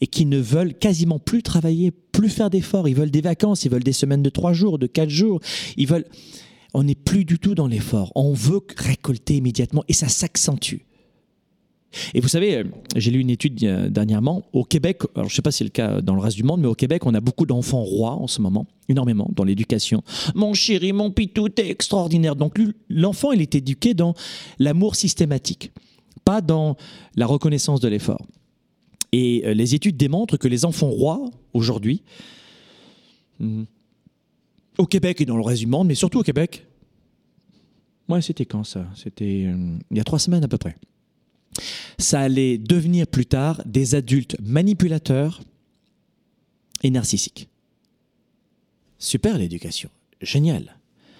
et 0.00 0.06
qui 0.06 0.26
ne 0.26 0.38
veulent 0.38 0.74
quasiment 0.74 1.18
plus 1.18 1.42
travailler, 1.42 1.90
plus 1.90 2.30
faire 2.30 2.50
d'efforts. 2.50 2.88
Ils 2.88 2.94
veulent 2.94 3.10
des 3.10 3.20
vacances, 3.20 3.64
ils 3.64 3.70
veulent 3.70 3.82
des 3.82 3.92
semaines 3.92 4.22
de 4.22 4.30
3 4.30 4.52
jours, 4.52 4.78
de 4.78 4.86
4 4.86 5.10
jours. 5.10 5.40
Ils 5.76 5.86
veulent. 5.86 6.06
On 6.72 6.84
n'est 6.84 6.94
plus 6.94 7.24
du 7.24 7.38
tout 7.38 7.54
dans 7.54 7.66
l'effort. 7.66 8.12
On 8.14 8.32
veut 8.32 8.60
récolter 8.76 9.36
immédiatement 9.36 9.84
et 9.88 9.92
ça 9.92 10.08
s'accentue. 10.08 10.87
Et 12.14 12.20
vous 12.20 12.28
savez, 12.28 12.58
euh, 12.58 12.64
j'ai 12.96 13.10
lu 13.10 13.20
une 13.20 13.30
étude 13.30 13.62
euh, 13.64 13.88
dernièrement, 13.88 14.42
au 14.52 14.64
Québec, 14.64 15.02
alors 15.14 15.28
je 15.28 15.32
ne 15.32 15.36
sais 15.36 15.42
pas 15.42 15.50
si 15.50 15.58
c'est 15.58 15.64
le 15.64 15.70
cas 15.70 16.00
dans 16.00 16.14
le 16.14 16.20
reste 16.20 16.36
du 16.36 16.42
monde, 16.42 16.60
mais 16.60 16.68
au 16.68 16.74
Québec, 16.74 17.06
on 17.06 17.14
a 17.14 17.20
beaucoup 17.20 17.46
d'enfants 17.46 17.82
rois 17.82 18.12
en 18.12 18.26
ce 18.26 18.40
moment, 18.40 18.66
énormément, 18.88 19.28
dans 19.34 19.44
l'éducation. 19.44 20.02
Mon 20.34 20.52
chéri, 20.54 20.92
mon 20.92 21.10
pitou, 21.10 21.48
t'es 21.48 21.68
extraordinaire. 21.70 22.36
Donc 22.36 22.58
l'enfant, 22.88 23.32
il 23.32 23.40
est 23.40 23.54
éduqué 23.54 23.94
dans 23.94 24.14
l'amour 24.58 24.96
systématique, 24.96 25.72
pas 26.24 26.40
dans 26.40 26.76
la 27.16 27.26
reconnaissance 27.26 27.80
de 27.80 27.88
l'effort. 27.88 28.26
Et 29.12 29.42
euh, 29.46 29.54
les 29.54 29.74
études 29.74 29.96
démontrent 29.96 30.36
que 30.36 30.48
les 30.48 30.64
enfants 30.66 30.90
rois, 30.90 31.30
aujourd'hui, 31.54 32.02
mhm, 33.40 33.64
au 34.76 34.86
Québec 34.86 35.20
et 35.22 35.24
dans 35.24 35.36
le 35.36 35.42
reste 35.42 35.60
du 35.60 35.66
monde, 35.66 35.88
mais 35.88 35.94
surtout 35.94 36.18
au 36.18 36.22
Québec, 36.22 36.66
ouais, 38.10 38.20
c'était 38.20 38.44
quand 38.44 38.64
ça? 38.64 38.86
C'était 38.94 39.40
il 39.90 39.96
y 39.96 40.00
a 40.00 40.04
trois 40.04 40.18
semaines 40.18 40.44
à 40.44 40.48
peu 40.48 40.58
près. 40.58 40.76
Ça 41.98 42.20
allait 42.20 42.58
devenir 42.58 43.06
plus 43.06 43.26
tard 43.26 43.62
des 43.66 43.94
adultes 43.94 44.36
manipulateurs 44.40 45.40
et 46.82 46.90
narcissiques. 46.90 47.48
Super 48.98 49.38
l'éducation, 49.38 49.90
génial. 50.20 50.76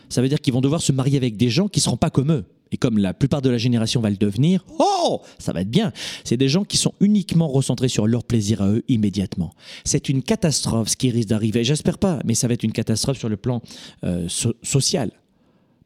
Ça 0.08 0.22
veut 0.22 0.28
dire 0.28 0.40
qu'ils 0.40 0.54
vont 0.54 0.60
devoir 0.60 0.80
se 0.80 0.92
marier 0.92 1.16
avec 1.16 1.36
des 1.36 1.50
gens 1.50 1.68
qui 1.68 1.80
ne 1.80 1.82
seront 1.82 1.96
pas 1.96 2.10
comme 2.10 2.32
eux. 2.32 2.44
Et 2.70 2.76
comme 2.76 2.98
la 2.98 3.14
plupart 3.14 3.40
de 3.40 3.48
la 3.48 3.56
génération 3.56 4.00
va 4.00 4.10
le 4.10 4.16
devenir, 4.16 4.64
oh, 4.78 5.22
ça 5.38 5.52
va 5.52 5.62
être 5.62 5.70
bien. 5.70 5.92
C'est 6.24 6.36
des 6.36 6.48
gens 6.48 6.64
qui 6.64 6.76
sont 6.76 6.92
uniquement 7.00 7.48
recentrés 7.48 7.88
sur 7.88 8.06
leur 8.06 8.24
plaisir 8.24 8.60
à 8.60 8.68
eux 8.68 8.84
immédiatement. 8.88 9.54
C'est 9.84 10.08
une 10.08 10.22
catastrophe 10.22 10.88
ce 10.88 10.96
qui 10.96 11.10
risque 11.10 11.28
d'arriver. 11.28 11.64
J'espère 11.64 11.98
pas, 11.98 12.20
mais 12.24 12.34
ça 12.34 12.46
va 12.46 12.54
être 12.54 12.64
une 12.64 12.72
catastrophe 12.72 13.18
sur 13.18 13.28
le 13.28 13.38
plan 13.38 13.62
euh, 14.04 14.28
social. 14.62 15.10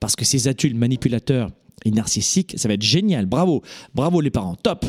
Parce 0.00 0.16
que 0.16 0.24
ces 0.24 0.48
adultes 0.48 0.74
manipulateurs 0.74 1.50
et 1.84 1.90
narcissiques, 1.90 2.54
ça 2.56 2.68
va 2.68 2.74
être 2.74 2.82
génial. 2.82 3.26
Bravo, 3.26 3.62
bravo 3.94 4.20
les 4.20 4.30
parents, 4.30 4.56
top. 4.56 4.86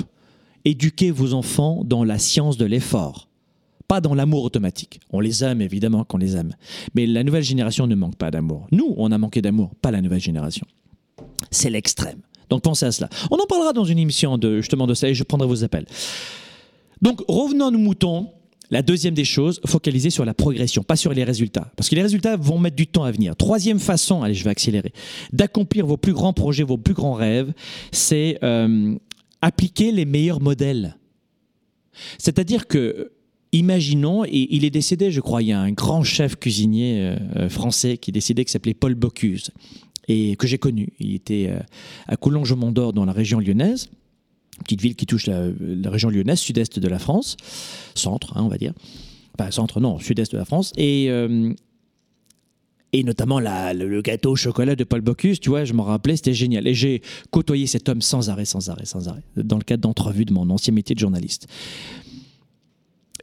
Éduquez 0.65 1.11
vos 1.11 1.33
enfants 1.33 1.83
dans 1.83 2.03
la 2.03 2.17
science 2.17 2.57
de 2.57 2.65
l'effort 2.65 3.27
pas 3.87 4.01
dans 4.01 4.15
l'amour 4.15 4.43
automatique. 4.43 5.01
On 5.11 5.19
les 5.19 5.43
aime 5.43 5.61
évidemment 5.61 6.03
qu'on 6.03 6.17
les 6.17 6.35
aime. 6.35 6.55
Mais 6.95 7.05
la 7.05 7.23
nouvelle 7.23 7.43
génération 7.43 7.85
ne 7.85 7.95
manque 7.95 8.15
pas 8.15 8.31
d'amour. 8.31 8.65
Nous, 8.71 8.93
on 8.97 9.11
a 9.11 9.17
manqué 9.17 9.41
d'amour, 9.41 9.71
pas 9.81 9.91
la 9.91 10.01
nouvelle 10.01 10.21
génération. 10.21 10.65
C'est 11.51 11.69
l'extrême. 11.69 12.19
Donc 12.49 12.63
pensez 12.63 12.85
à 12.85 12.91
cela. 12.91 13.09
On 13.31 13.37
en 13.37 13.45
parlera 13.45 13.73
dans 13.73 13.83
une 13.83 13.99
émission 13.99 14.37
de, 14.37 14.61
justement 14.61 14.87
de 14.87 14.93
ça 14.93 15.09
et 15.09 15.13
je 15.13 15.23
prendrai 15.23 15.47
vos 15.47 15.63
appels. 15.63 15.85
Donc 17.01 17.21
revenons 17.27 17.67
à 17.67 17.71
nos 17.71 17.79
moutons. 17.79 18.29
La 18.73 18.81
deuxième 18.81 19.13
des 19.13 19.23
choses, 19.23 19.61
focaliser 19.67 20.09
sur 20.09 20.25
la 20.25 20.33
progression, 20.33 20.81
pas 20.81 20.95
sur 20.95 21.13
les 21.13 21.23
résultats. 21.23 21.71
Parce 21.77 21.89
que 21.89 21.95
les 21.95 22.01
résultats 22.01 22.37
vont 22.37 22.57
mettre 22.57 22.75
du 22.75 22.87
temps 22.87 23.03
à 23.03 23.11
venir. 23.11 23.35
Troisième 23.35 23.77
façon, 23.77 24.23
allez, 24.23 24.33
je 24.33 24.43
vais 24.43 24.49
accélérer, 24.49 24.93
d'accomplir 25.31 25.85
vos 25.85 25.95
plus 25.95 26.13
grands 26.13 26.33
projets, 26.33 26.63
vos 26.63 26.79
plus 26.79 26.95
grands 26.95 27.13
rêves, 27.13 27.53
c'est 27.91 28.39
euh, 28.41 28.95
appliquer 29.43 29.91
les 29.91 30.05
meilleurs 30.05 30.41
modèles. 30.41 30.97
C'est-à-dire 32.17 32.65
que 32.65 33.11
imaginons, 33.51 34.25
et 34.25 34.47
il 34.49 34.65
est 34.65 34.71
décédé, 34.71 35.11
je 35.11 35.21
crois, 35.21 35.43
il 35.43 35.49
y 35.49 35.51
a 35.51 35.59
un 35.59 35.71
grand 35.71 36.01
chef 36.01 36.35
cuisinier 36.37 36.97
euh, 36.99 37.15
euh, 37.35 37.49
français 37.49 37.97
qui 37.97 38.09
est 38.09 38.11
décédé, 38.11 38.43
qui 38.43 38.53
s'appelait 38.53 38.73
Paul 38.73 38.95
Bocuse, 38.95 39.51
et 40.07 40.35
que 40.35 40.47
j'ai 40.47 40.57
connu. 40.57 40.93
Il 40.99 41.13
était 41.13 41.51
à 42.07 42.17
Coulonges-Mont-d'Or, 42.17 42.91
dans 42.91 43.05
la 43.05 43.13
région 43.13 43.39
lyonnaise, 43.39 43.91
petite 44.63 44.81
ville 44.81 44.95
qui 44.95 45.05
touche 45.05 45.27
la, 45.27 45.49
région 45.85 46.09
lyonnaise, 46.09 46.39
sud-est 46.39 46.79
de 46.79 46.87
la 46.87 46.99
France, 46.99 47.37
centre, 47.95 48.35
hein, 48.37 48.41
on 48.43 48.47
va 48.47 48.57
dire. 48.57 48.73
Enfin, 49.37 49.51
centre, 49.51 49.79
non, 49.79 49.99
sud-est 49.99 50.31
de 50.31 50.37
la 50.37 50.45
France. 50.45 50.73
Et, 50.77 51.09
et 52.93 53.03
notamment 53.03 53.39
le, 53.39 54.01
gâteau 54.01 54.31
au 54.31 54.35
chocolat 54.35 54.75
de 54.75 54.83
Paul 54.83 55.01
Bocuse, 55.01 55.39
tu 55.39 55.49
vois, 55.49 55.65
je 55.65 55.73
m'en 55.73 55.83
rappelais, 55.83 56.15
c'était 56.15 56.35
génial. 56.35 56.67
Et 56.67 56.75
j'ai 56.75 57.01
côtoyé 57.31 57.65
cet 57.65 57.89
homme 57.89 58.01
sans 58.01 58.29
arrêt, 58.29 58.45
sans 58.45 58.69
arrêt, 58.69 58.85
sans 58.85 59.07
arrêt, 59.07 59.23
dans 59.35 59.57
le 59.57 59.63
cadre 59.63 59.81
d'entrevues 59.81 60.25
de 60.25 60.33
mon 60.33 60.49
ancien 60.51 60.73
métier 60.73 60.93
de 60.93 60.99
journaliste. 60.99 61.47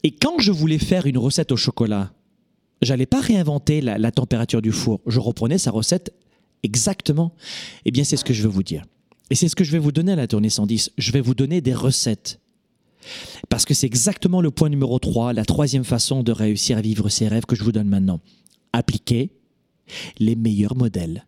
Et 0.03 0.11
quand 0.11 0.39
je 0.39 0.51
voulais 0.51 0.77
faire 0.77 1.05
une 1.05 1.17
recette 1.17 1.53
au 1.53 1.57
chocolat, 1.57 2.11
j'allais 2.81 3.05
pas 3.05 3.21
réinventer 3.21 3.79
la, 3.79 4.11
température 4.11 4.61
du 4.61 4.73
four. 4.73 4.99
Je 5.07 5.19
reprenais 5.19 5.57
sa 5.57 5.71
recette 5.71 6.13
exactement. 6.63 7.33
Eh 7.85 7.91
bien, 7.91 8.03
c'est 8.03 8.17
ce 8.17 8.25
que 8.25 8.33
je 8.33 8.43
veux 8.43 8.49
vous 8.49 8.63
dire. 8.63 8.83
Et 9.31 9.35
c'est 9.35 9.47
ce 9.47 9.55
que 9.55 9.63
je 9.63 9.71
vais 9.71 9.79
vous 9.79 9.93
donner 9.93 10.11
à 10.11 10.17
la 10.17 10.27
tournée 10.27 10.49
110. 10.49 10.91
Je 10.97 11.11
vais 11.13 11.21
vous 11.21 11.33
donner 11.33 11.61
des 11.61 11.73
recettes. 11.73 12.41
Parce 13.47 13.63
que 13.63 13.73
c'est 13.73 13.87
exactement 13.87 14.41
le 14.41 14.51
point 14.51 14.67
numéro 14.67 14.99
3, 14.99 15.31
la 15.31 15.45
troisième 15.45 15.85
façon 15.85 16.21
de 16.21 16.33
réussir 16.33 16.77
à 16.77 16.81
vivre 16.81 17.07
ses 17.07 17.29
rêves 17.29 17.45
que 17.45 17.55
je 17.55 17.63
vous 17.63 17.71
donne 17.71 17.87
maintenant. 17.87 18.19
Appliquer 18.73 19.31
les 20.19 20.35
meilleurs 20.35 20.75
modèles. 20.75 21.25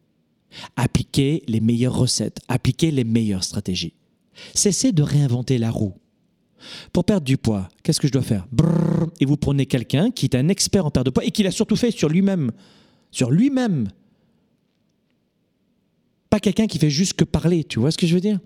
Appliquer 0.76 1.44
les 1.48 1.62
meilleures 1.62 1.96
recettes. 1.96 2.42
Appliquer 2.50 2.92
les 2.92 3.06
meilleures 3.06 3.46
stratégies. 3.46 3.94
Cessez 4.54 4.92
de 4.92 5.02
réinventer 5.02 5.58
la 5.58 5.72
roue. 5.72 5.94
Pour 6.92 7.06
perdre 7.06 7.26
du 7.26 7.38
poids, 7.38 7.70
qu'est-ce 7.84 8.02
que 8.02 8.08
je 8.08 8.14
dois 8.14 8.22
faire? 8.22 8.46
Et 9.22 9.26
vous 9.26 9.38
prenez 9.38 9.66
quelqu'un 9.66 10.12
qui 10.12 10.26
est 10.26 10.36
un 10.36 10.50
expert 10.50 10.86
en 10.86 10.92
perte 10.92 11.06
de 11.06 11.10
poids 11.10 11.24
et 11.24 11.32
qui 11.32 11.44
l'a 11.44 11.52
surtout 11.52 11.78
fait 11.78 11.92
sur 11.92 12.10
lui-même. 12.10 12.52
Sur 13.12 13.32
lui-même. 13.32 13.88
Pas 16.34 16.40
quelqu'un 16.40 16.66
qui 16.66 16.80
fait 16.80 16.90
juste 16.90 17.14
que 17.14 17.26
parler, 17.26 17.64
tu 17.64 17.78
vois 17.78 17.92
ce 17.92 17.98
que 18.00 18.08
je 18.08 18.16
veux 18.16 18.20
dire? 18.20 18.40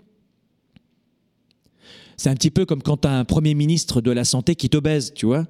C'est 2.18 2.28
un 2.28 2.34
petit 2.34 2.50
peu 2.50 2.66
comme 2.66 2.82
quand 2.82 2.98
tu 2.98 3.08
as 3.08 3.18
un 3.18 3.24
premier 3.24 3.54
ministre 3.54 4.02
de 4.02 4.10
la 4.10 4.26
santé 4.26 4.56
qui 4.56 4.68
t'obèse, 4.68 5.14
tu 5.14 5.24
vois 5.24 5.46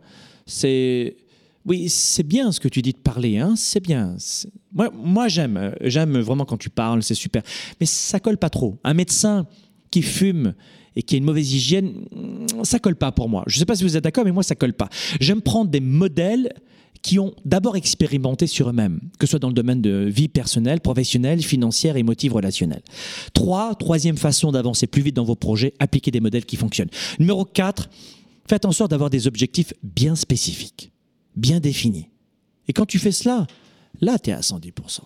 C'est 0.47 1.17
oui, 1.67 1.89
c'est 1.89 2.23
bien 2.23 2.53
ce 2.53 2.61
que 2.61 2.69
tu 2.69 2.81
dis 2.81 2.93
de 2.93 2.99
parler, 2.99 3.39
hein, 3.39 3.55
c'est 3.57 3.81
bien. 3.81 4.15
Moi, 4.73 4.89
moi 4.95 5.27
j'aime, 5.27 5.75
j'aime 5.81 6.17
vraiment 6.21 6.45
quand 6.45 6.59
tu 6.59 6.71
parles, 6.71 7.03
c'est 7.03 7.17
super. 7.17 7.43
Mais 7.81 7.87
ça 7.87 8.21
colle 8.21 8.39
pas 8.39 8.51
trop. 8.51 8.79
Un 8.85 8.95
médecin 8.95 9.49
qui 9.91 10.03
fume 10.03 10.55
et 10.95 11.03
qui 11.03 11.17
a 11.17 11.19
une 11.19 11.25
mauvaise 11.25 11.53
hygiène, 11.53 11.93
ça 12.63 12.79
colle 12.79 12.95
pas 12.95 13.11
pour 13.11 13.29
moi. 13.29 13.43
Je 13.49 13.59
sais 13.59 13.67
pas 13.67 13.75
si 13.75 13.83
vous 13.83 13.97
êtes 13.97 14.05
d'accord, 14.05 14.25
mais 14.25 14.31
moi 14.31 14.45
ça 14.45 14.55
colle 14.55 14.75
pas. 14.75 14.89
J'aime 15.19 15.43
prendre 15.43 15.73
des 15.73 15.81
modèles 15.81 16.53
qui 17.09 17.19
ont 17.19 17.35
d'abord 17.47 17.75
expérimenté 17.75 18.47
sur 18.47 18.69
eux-mêmes, 18.69 19.01
que 19.19 19.25
ce 19.25 19.31
soit 19.31 19.39
dans 19.39 19.49
le 19.49 19.55
domaine 19.55 19.81
de 19.81 20.11
vie 20.11 20.29
personnelle, 20.29 20.83
professionnelle, 20.83 21.43
financière, 21.43 21.97
émotive, 21.97 22.35
relationnelle. 22.35 22.83
Trois, 23.33 23.75
troisième 23.77 24.19
façon 24.19 24.53
d'avancer 24.53 24.87
plus 24.87 25.01
vite 25.01 25.17
dans 25.17 25.25
vos 25.25 25.35
projets, 25.35 25.73
appliquer 25.79 26.11
des 26.11 26.21
modèles 26.21 26.45
qui 26.45 26.57
fonctionnent. 26.57 26.91
Numéro 27.19 27.47
4, 27.47 27.89
faites 28.47 28.67
en 28.67 28.73
sorte 28.73 28.91
d'avoir 28.91 29.09
des 29.09 29.27
objectifs 29.27 29.73
bien 29.83 30.17
spécifiques, 30.17 30.93
bien 31.35 31.61
définis. 31.61 32.11
Et 32.69 32.75
quand 32.75 32.85
tu 32.85 32.99
fais 32.99 33.13
cela, 33.13 33.47
là, 34.03 34.19
tu 34.19 34.29
es 34.29 34.35
à 34.35 34.41
110%. 34.41 35.01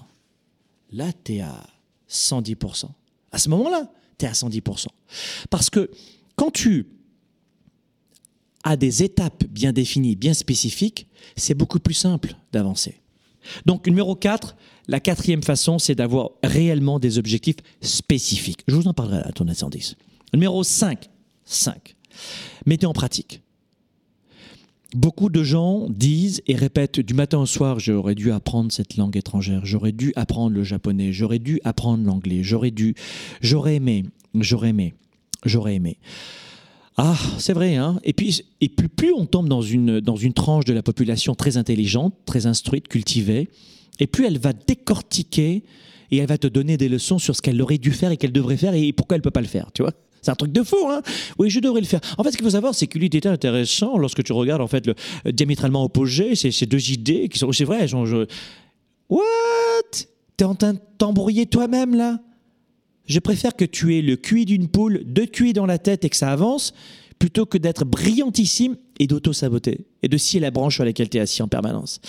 Là, 0.90 1.12
tu 1.22 1.34
es 1.34 1.40
à 1.42 1.54
110%. 2.10 2.86
À 3.30 3.38
ce 3.38 3.48
moment-là, 3.48 3.88
à 4.26 4.32
110%. 4.32 4.86
Parce 5.50 5.70
que 5.70 5.88
quand 6.34 6.50
tu 6.50 6.86
as 8.64 8.76
des 8.76 9.02
étapes 9.02 9.44
bien 9.46 9.72
définies, 9.72 10.16
bien 10.16 10.34
spécifiques, 10.34 11.06
c'est 11.36 11.54
beaucoup 11.54 11.78
plus 11.78 11.94
simple 11.94 12.36
d'avancer. 12.52 13.00
Donc, 13.66 13.86
numéro 13.86 14.14
4, 14.14 14.56
la 14.88 15.00
quatrième 15.00 15.42
façon, 15.42 15.78
c'est 15.78 15.94
d'avoir 15.94 16.30
réellement 16.42 16.98
des 16.98 17.18
objectifs 17.18 17.56
spécifiques. 17.80 18.62
Je 18.68 18.74
vous 18.74 18.88
en 18.88 18.94
parlerai 18.94 19.22
à 19.24 19.32
tournée 19.32 19.54
110. 19.54 19.96
Numéro 20.32 20.62
5, 20.62 21.08
5. 21.44 21.96
Mettez 22.66 22.86
en 22.86 22.92
pratique. 22.92 23.42
Beaucoup 24.94 25.30
de 25.30 25.42
gens 25.42 25.88
disent 25.88 26.42
et 26.46 26.54
répètent 26.54 27.00
du 27.00 27.14
matin 27.14 27.38
au 27.38 27.46
soir, 27.46 27.78
j'aurais 27.78 28.14
dû 28.14 28.30
apprendre 28.30 28.70
cette 28.70 28.98
langue 28.98 29.16
étrangère, 29.16 29.64
j'aurais 29.64 29.92
dû 29.92 30.12
apprendre 30.16 30.54
le 30.54 30.64
japonais, 30.64 31.12
j'aurais 31.14 31.38
dû 31.38 31.60
apprendre 31.64 32.04
l'anglais, 32.04 32.42
j'aurais 32.42 32.70
dû, 32.70 32.94
j'aurais 33.40 33.76
aimé, 33.76 34.04
j'aurais 34.34 34.68
aimé, 34.68 34.92
j'aurais 35.46 35.76
aimé. 35.76 35.96
Ah, 36.96 37.16
c'est 37.38 37.54
vrai, 37.54 37.76
hein. 37.76 37.98
Et 38.04 38.12
puis, 38.12 38.42
et 38.60 38.68
plus, 38.68 38.88
plus 38.88 39.12
on 39.12 39.24
tombe 39.24 39.48
dans 39.48 39.62
une, 39.62 40.00
dans 40.00 40.16
une 40.16 40.34
tranche 40.34 40.64
de 40.66 40.72
la 40.72 40.82
population 40.82 41.34
très 41.34 41.56
intelligente, 41.56 42.14
très 42.26 42.46
instruite, 42.46 42.88
cultivée, 42.88 43.48
et 43.98 44.06
plus 44.06 44.26
elle 44.26 44.38
va 44.38 44.52
décortiquer 44.52 45.62
et 46.10 46.16
elle 46.18 46.26
va 46.26 46.36
te 46.36 46.46
donner 46.46 46.76
des 46.76 46.90
leçons 46.90 47.18
sur 47.18 47.34
ce 47.34 47.40
qu'elle 47.40 47.60
aurait 47.62 47.78
dû 47.78 47.92
faire 47.92 48.10
et 48.10 48.18
qu'elle 48.18 48.32
devrait 48.32 48.58
faire 48.58 48.74
et 48.74 48.92
pourquoi 48.92 49.16
elle 49.16 49.20
ne 49.20 49.24
peut 49.24 49.30
pas 49.30 49.40
le 49.40 49.46
faire, 49.46 49.70
tu 49.72 49.82
vois. 49.82 49.92
C'est 50.20 50.30
un 50.30 50.34
truc 50.36 50.52
de 50.52 50.62
fou, 50.62 50.76
hein. 50.88 51.02
Oui, 51.38 51.50
je 51.50 51.58
devrais 51.58 51.80
le 51.80 51.86
faire. 51.86 52.00
En 52.18 52.22
fait, 52.22 52.30
ce 52.30 52.36
qu'il 52.36 52.44
faut 52.44 52.50
savoir, 52.50 52.74
c'est 52.74 52.86
qu'il 52.86 53.02
était 53.02 53.26
intéressant 53.26 53.96
lorsque 53.96 54.22
tu 54.22 54.32
regardes 54.32 54.60
en 54.60 54.68
fait 54.68 54.86
le 54.86 54.94
euh, 55.26 55.32
diamétralement 55.32 55.82
opposé, 55.82 56.36
ces, 56.36 56.52
ces 56.52 56.66
deux 56.66 56.90
idées 56.92 57.28
qui 57.28 57.38
sont, 57.38 57.50
c'est 57.52 57.64
vrai, 57.64 57.88
genre, 57.88 58.06
je... 58.06 58.26
What? 59.08 59.22
T'es 60.36 60.44
en 60.44 60.54
train 60.54 60.74
de 60.74 60.78
t'embrouiller 60.98 61.46
toi-même 61.46 61.94
là? 61.94 62.20
Je 63.06 63.18
préfère 63.18 63.56
que 63.56 63.64
tu 63.64 63.96
aies 63.96 64.02
le 64.02 64.16
cuit 64.16 64.44
d'une 64.44 64.68
poule, 64.68 65.02
deux 65.04 65.26
cuits 65.26 65.52
dans 65.52 65.66
la 65.66 65.78
tête 65.78 66.04
et 66.04 66.10
que 66.10 66.16
ça 66.16 66.32
avance, 66.32 66.72
plutôt 67.18 67.46
que 67.46 67.58
d'être 67.58 67.84
brillantissime 67.84 68.76
et 68.98 69.06
d'auto-saboter 69.06 69.86
et 70.02 70.08
de 70.08 70.16
scier 70.16 70.40
la 70.40 70.50
branche 70.50 70.76
sur 70.76 70.84
laquelle 70.84 71.08
tu 71.08 71.18
es 71.18 71.20
assis 71.20 71.42
en 71.42 71.48
permanence. 71.48 72.00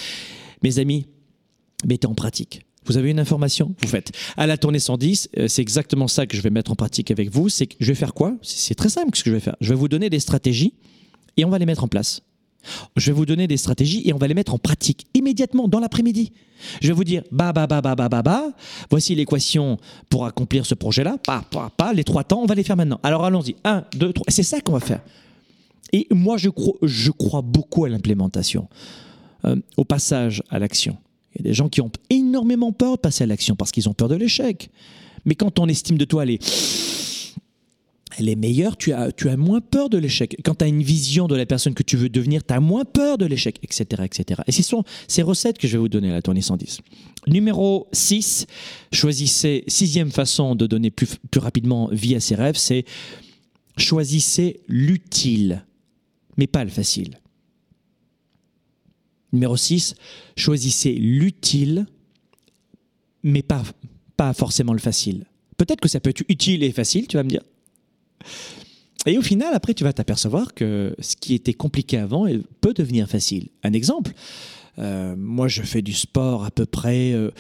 Mes 0.64 0.80
amis, 0.80 1.08
mettez 1.86 2.08
en 2.08 2.16
pratique. 2.16 2.66
Vous 2.86 2.98
avez 2.98 3.12
une 3.12 3.20
information, 3.20 3.76
vous 3.80 3.88
faites. 3.88 4.12
À 4.36 4.46
la 4.46 4.58
tournée 4.58 4.80
110, 4.80 5.30
euh, 5.38 5.48
c'est 5.48 5.62
exactement 5.62 6.08
ça 6.08 6.26
que 6.26 6.36
je 6.36 6.42
vais 6.42 6.50
mettre 6.50 6.72
en 6.72 6.76
pratique 6.76 7.12
avec 7.12 7.30
vous. 7.30 7.48
C'est 7.48 7.68
que 7.68 7.76
je 7.80 7.88
vais 7.88 7.96
faire 7.96 8.14
quoi? 8.14 8.36
C'est 8.42 8.76
très 8.76 8.90
simple 8.90 9.16
ce 9.18 9.24
que 9.24 9.30
je 9.30 9.36
vais 9.36 9.42
faire. 9.42 9.56
Je 9.62 9.70
vais 9.70 9.76
vous 9.76 9.88
donner 9.88 10.10
des 10.10 10.20
stratégies 10.20 10.74
et 11.38 11.46
on 11.46 11.50
va 11.50 11.60
les 11.60 11.66
mettre 11.66 11.84
en 11.84 11.88
place. 11.88 12.22
Je 12.96 13.12
vais 13.12 13.16
vous 13.16 13.26
donner 13.26 13.48
des 13.48 13.58
stratégies 13.58 14.08
et 14.08 14.14
on 14.14 14.18
va 14.18 14.28
les 14.28 14.34
mettre 14.34 14.54
en 14.54 14.58
pratique 14.58 15.08
immédiatement 15.14 15.68
dans 15.68 15.80
l'après-midi. 15.80 16.32
Je 16.82 16.88
vais 16.88 16.94
vous 16.94 17.04
dire 17.04 17.24
bah 17.32 17.52
bah 17.52 17.68
bah 17.68 17.82
bah 17.82 17.96
bah 17.96 18.10
bah 18.10 18.22
bah. 18.22 18.44
Voici 18.90 19.16
l'équation 19.16 19.78
pour 20.10 20.26
accomplir 20.26 20.66
ce 20.66 20.76
projet-là. 20.76 21.18
Pas 21.18 21.44
pas 21.52 21.70
pas. 21.76 21.94
Les 21.94 22.04
trois 22.04 22.24
temps, 22.24 22.42
on 22.42 22.46
va 22.46 22.56
les 22.56 22.64
faire 22.64 22.78
maintenant. 22.78 23.00
Alors 23.04 23.26
allons-y. 23.26 23.56
Un, 23.64 23.84
deux, 23.96 24.14
trois. 24.14 24.26
C'est 24.30 24.44
ça 24.44 24.62
qu'on 24.62 24.74
va 24.74 24.80
faire. 24.80 25.02
Et 25.92 26.08
moi, 26.10 26.38
je 26.38 26.50
crois, 27.12 27.42
beaucoup 27.42 27.86
à 27.86 27.90
l'implémentation, 27.90 28.68
euh, 29.46 29.56
au 29.78 29.86
passage 29.86 30.42
à 30.50 30.58
l'action. 30.58 30.98
Il 31.36 31.42
y 31.42 31.48
a 31.48 31.50
des 31.50 31.54
gens 31.54 31.70
qui 31.70 31.82
ont 31.82 31.92
énormément 32.10 32.72
peur 32.72 32.96
de 32.96 33.02
passer 33.02 33.24
à 33.24 33.28
l'action 33.28 33.56
parce 33.56 33.72
qu'ils 33.72 33.88
ont 33.88 33.94
peur 33.94 34.08
de 34.08 34.16
l'échec. 34.16 34.70
Mais 35.26 35.36
quand 35.36 35.52
ton 35.52 35.68
estime 35.68 35.98
de 35.98 36.06
toi, 36.06 36.26
est, 36.26 36.44
elle 38.18 38.30
est 38.30 38.36
meilleure, 38.36 38.78
tu 38.78 38.94
as, 38.94 39.12
tu 39.12 39.30
as 39.30 39.38
moins 39.38 39.62
peur 39.62 39.90
de 39.90 39.98
l'échec. 39.98 40.36
Quand 40.44 40.56
tu 40.56 40.66
as 40.66 40.68
une 40.68 40.84
vision 40.84 41.28
de 41.28 41.36
la 41.36 41.46
personne 41.46 41.74
que 41.74 41.84
tu 41.84 41.98
veux 41.98 42.10
devenir, 42.10 42.46
tu 42.46 42.54
as 42.54 42.60
moins 42.60 42.86
peur 42.86 43.18
de 43.18 43.26
l'échec, 43.26 43.60
etc., 43.64 44.04
etc. 44.06 44.42
Et 44.48 44.52
ce 44.52 44.64
sont 44.64 44.84
ces 45.08 45.22
recettes 45.22 45.58
que 45.58 45.68
je 45.68 45.74
vais 45.74 45.80
vous 45.80 45.90
donner 45.90 46.10
à 46.10 46.14
la 46.14 46.22
tournée 46.22 46.42
110. 46.42 46.82
Numéro 47.28 47.88
6, 47.92 48.48
choisissez, 48.92 49.64
sixième 49.68 50.12
façon 50.12 50.56
de 50.56 50.68
donner 50.68 50.92
plus, 50.92 51.08
plus 51.32 51.40
rapidement 51.40 51.90
vie 51.92 52.16
à 52.16 52.20
ses 52.20 52.36
rêves, 52.36 52.58
c'est 52.58 52.86
choisissez 53.78 54.62
l'utile, 54.68 55.66
mais 56.38 56.48
pas 56.48 56.64
le 56.64 56.70
facile. 56.70 57.20
Numéro 59.32 59.58
6, 59.58 59.96
choisissez 60.38 60.94
l'utile, 60.94 61.88
mais 63.24 63.42
pas, 63.42 63.64
pas 64.16 64.34
forcément 64.34 64.74
le 64.74 64.80
facile. 64.80 65.26
Peut-être 65.58 65.82
que 65.82 65.88
ça 65.88 66.00
peut 66.00 66.10
être 66.10 66.24
utile 66.28 66.64
et 66.64 66.72
facile, 66.72 67.08
tu 67.08 67.18
vas 67.18 67.24
me 67.24 67.30
dire. 67.30 67.42
Et 69.06 69.18
au 69.18 69.22
final, 69.22 69.54
après, 69.54 69.74
tu 69.74 69.84
vas 69.84 69.94
t'apercevoir 69.94 70.54
que 70.54 70.96
ce 71.00 71.16
qui 71.16 71.34
était 71.34 71.54
compliqué 71.54 71.98
avant 71.98 72.26
peut 72.62 72.74
devenir 72.74 73.08
facile. 73.10 73.50
Un 73.64 73.74
exemple, 73.74 74.14
euh, 74.80 75.16
moi 75.18 75.48
je 75.48 75.62
fais 75.62 75.82
du 75.82 75.94
sport 75.94 76.46
à 76.46 76.52
peu 76.52 76.66
près, 76.66 77.12
euh, 77.12 77.32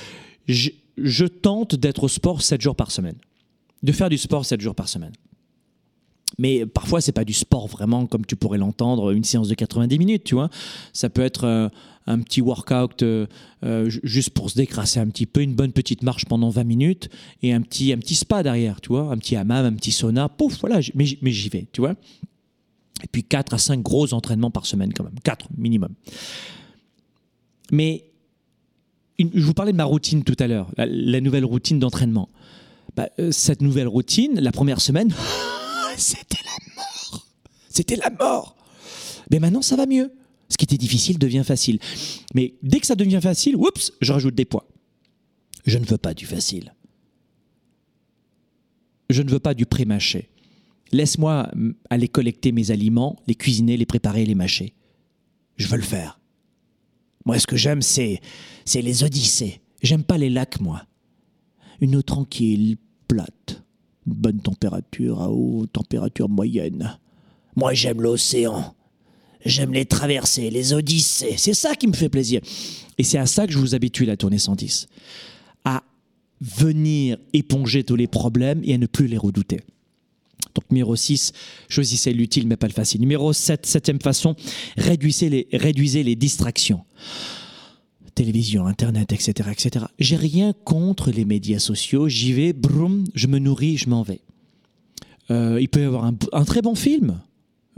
je, 0.48 0.70
je, 0.98 1.26
tente 1.26 1.76
d'être 1.76 2.04
au 2.04 2.08
sport 2.08 2.42
7 2.42 2.62
jours 2.62 2.76
par 2.76 2.92
semaine, 2.92 3.16
de 3.82 3.92
faire 3.92 4.10
du 4.10 4.18
sport 4.18 4.46
7 4.46 4.62
jours 4.62 4.76
par 4.76 4.88
semaine. 4.88 5.14
Mais 6.38 6.66
parfois, 6.66 7.02
c'est 7.02 7.12
pas 7.12 7.26
du 7.26 7.34
sport 7.34 7.68
vraiment 7.68 8.06
comme 8.06 8.26
tu 8.26 8.36
pourrais 8.36 8.58
l'entendre, 8.58 9.12
une 9.12 9.24
séance 9.24 9.48
de 9.48 9.56
90 9.56 10.00
minutes, 10.00 10.24
tu 10.24 10.36
vois. 10.36 10.50
Ça 10.92 11.10
peut 11.10 11.22
être 11.22 11.46
euh, 11.46 11.70
un 12.08 12.20
petit 12.20 12.42
workout 12.42 13.04
euh, 13.04 13.28
euh, 13.64 13.90
juste 13.90 14.32
pour 14.32 14.50
se 14.50 14.56
décrasser 14.56 15.00
un 15.00 15.08
petit 15.08 15.26
peu, 15.26 15.42
une 15.42 15.54
bonne 15.54 15.72
petite 15.72 16.04
marche 16.04 16.26
pendant 16.26 16.50
20 16.50 16.64
minutes 16.64 17.10
et 17.42 17.54
un 17.54 17.62
petit, 17.62 17.94
un 17.94 17.98
petit 17.98 18.16
spa 18.16 18.44
derrière, 18.44 18.82
tu 18.82 18.90
vois. 18.90 19.12
Un 19.12 19.18
petit 19.18 19.36
hammam, 19.36 19.66
un 19.66 19.74
petit 19.74 19.92
sauna, 19.92 20.30
pouf, 20.30 20.60
voilà, 20.60 20.80
mais, 20.96 21.06
j'y 21.06 21.50
vais, 21.50 21.68
tu 21.72 21.82
vois. 21.82 21.96
Et 23.04 23.08
puis 23.12 23.24
4 23.24 23.54
à 23.54 23.58
5 23.58 23.82
gros 23.82 24.14
entraînements 24.14 24.52
par 24.52 24.66
semaine 24.66 24.94
quand 24.94 25.04
même, 25.04 25.20
4 25.24 25.48
minimum. 25.58 25.90
Mais 27.72 28.06
je 29.20 29.46
vous 29.46 29.54
parlais 29.54 29.72
de 29.72 29.78
ma 29.78 29.84
routine 29.84 30.24
tout 30.24 30.36
à 30.40 30.48
l'heure, 30.48 30.72
la, 30.78 31.22
nouvelle 31.22 31.46
routine 31.46 31.80
d'entraînement. 31.80 32.30
Bah, 32.96 33.10
cette 33.32 33.62
nouvelle 33.62 33.88
routine, 33.88 34.40
la 34.40 34.52
première 34.52 34.80
semaine, 34.80 35.14
c'était 35.98 36.44
la 36.44 36.76
mort. 36.76 37.28
C'était 37.70 37.96
la 37.96 38.10
mort. 38.10 38.56
Mais 39.32 39.40
maintenant, 39.40 39.62
ça 39.62 39.76
va 39.76 39.86
mieux. 39.86 40.14
Ce 40.50 40.58
qui 40.58 40.66
était 40.66 40.78
difficile 40.78 41.18
devient 41.18 41.44
facile. 41.46 41.80
Mais 42.34 42.54
dès 42.62 42.80
que 42.80 42.86
ça 42.86 42.96
devient 42.96 43.20
facile, 43.22 43.56
oups, 43.56 43.94
je 44.02 44.14
rajoute 44.14 44.36
des 44.36 44.46
poids. 44.46 44.68
Je 45.66 45.78
ne 45.78 45.86
veux 45.86 45.98
pas 45.98 46.14
du 46.14 46.26
facile. 46.26 46.74
Je 49.10 49.22
ne 49.22 49.32
veux 49.32 49.40
pas 49.40 49.54
du 49.54 49.66
pré-mâché. 49.66 50.30
Laisse-moi 50.92 51.50
aller 51.90 52.08
collecter 52.08 52.52
mes 52.52 52.70
aliments, 52.70 53.18
les 53.28 53.36
cuisiner, 53.36 53.78
les 53.78 53.86
préparer, 53.86 54.26
les 54.26 54.36
mâcher. 54.36 54.74
Je 55.58 55.68
veux 55.68 55.78
le 55.78 55.84
faire. 55.84 56.20
Moi, 57.26 57.40
ce 57.40 57.48
que 57.48 57.56
j'aime, 57.56 57.82
c'est, 57.82 58.22
c'est 58.66 58.82
les 58.82 59.04
odyssées. 59.04 59.62
J'aime 59.82 60.04
pas 60.04 60.18
les 60.18 60.30
lacs, 60.30 60.60
moi. 60.60 60.86
Une 61.82 61.96
eau 61.96 62.02
tranquille, 62.02 62.78
plate 63.08 63.63
bonne 64.06 64.40
température 64.40 65.22
à 65.22 65.30
haute 65.30 65.72
température 65.72 66.30
moyenne. 66.30 66.98
Moi, 67.56 67.74
j'aime 67.74 68.02
l'océan. 68.02 68.76
J'aime 69.46 69.74
les 69.74 69.86
traversées, 69.86 70.50
les 70.50 70.74
odyssées. 70.74 71.36
C'est 71.38 71.54
ça 71.54 71.76
qui 71.76 71.88
me 71.88 71.94
fait 71.94 72.10
plaisir. 72.10 72.42
Et 72.98 73.04
c'est 73.04 73.18
à 73.18 73.26
ça 73.26 73.46
que 73.46 73.52
je 73.52 73.58
vous 73.58 73.76
habitue 73.76 74.06
la 74.06 74.16
tournée 74.16 74.38
110. 74.38 74.88
À 75.66 75.84
venir 76.40 77.18
éponger 77.34 77.84
tous 77.84 77.96
les 77.96 78.08
problèmes 78.08 78.62
et 78.64 78.74
à 78.74 78.78
ne 78.78 78.86
plus 78.86 79.08
les 79.08 79.18
redouter. 79.18 79.60
Donc 80.56 80.70
numéro 80.70 80.96
6, 80.96 81.32
choisissez 81.68 82.14
l'utile 82.14 82.48
mais 82.48 82.58
pas 82.58 82.68
le 82.68 82.74
facile. 82.74 83.02
Numéro 83.02 83.34
7, 83.34 83.66
septième 83.66 84.00
façon, 84.00 84.36
réduisez 84.78 85.30
les, 85.30 85.48
réduisez 85.52 86.04
les 86.04 86.16
distractions 86.16 86.82
télévision, 88.14 88.66
Internet, 88.68 89.12
etc. 89.12 89.50
etc. 89.52 89.86
J'ai 90.00 90.16
rien 90.16 90.54
contre 90.64 91.12
les 91.12 91.26
médias 91.26 91.60
sociaux. 91.60 92.08
J'y 92.08 92.34
vais, 92.34 92.54
broum, 92.54 93.06
je 93.14 93.28
me 93.28 93.40
nourris, 93.40 93.78
je 93.78 93.90
m'en 93.90 94.04
vais. 94.04 94.22
Euh, 95.32 95.58
il 95.60 95.70
peut 95.70 95.82
y 95.82 95.86
avoir 95.86 96.06
un, 96.06 96.44
très 96.46 96.62
bon 96.62 96.76
film. 96.76 97.20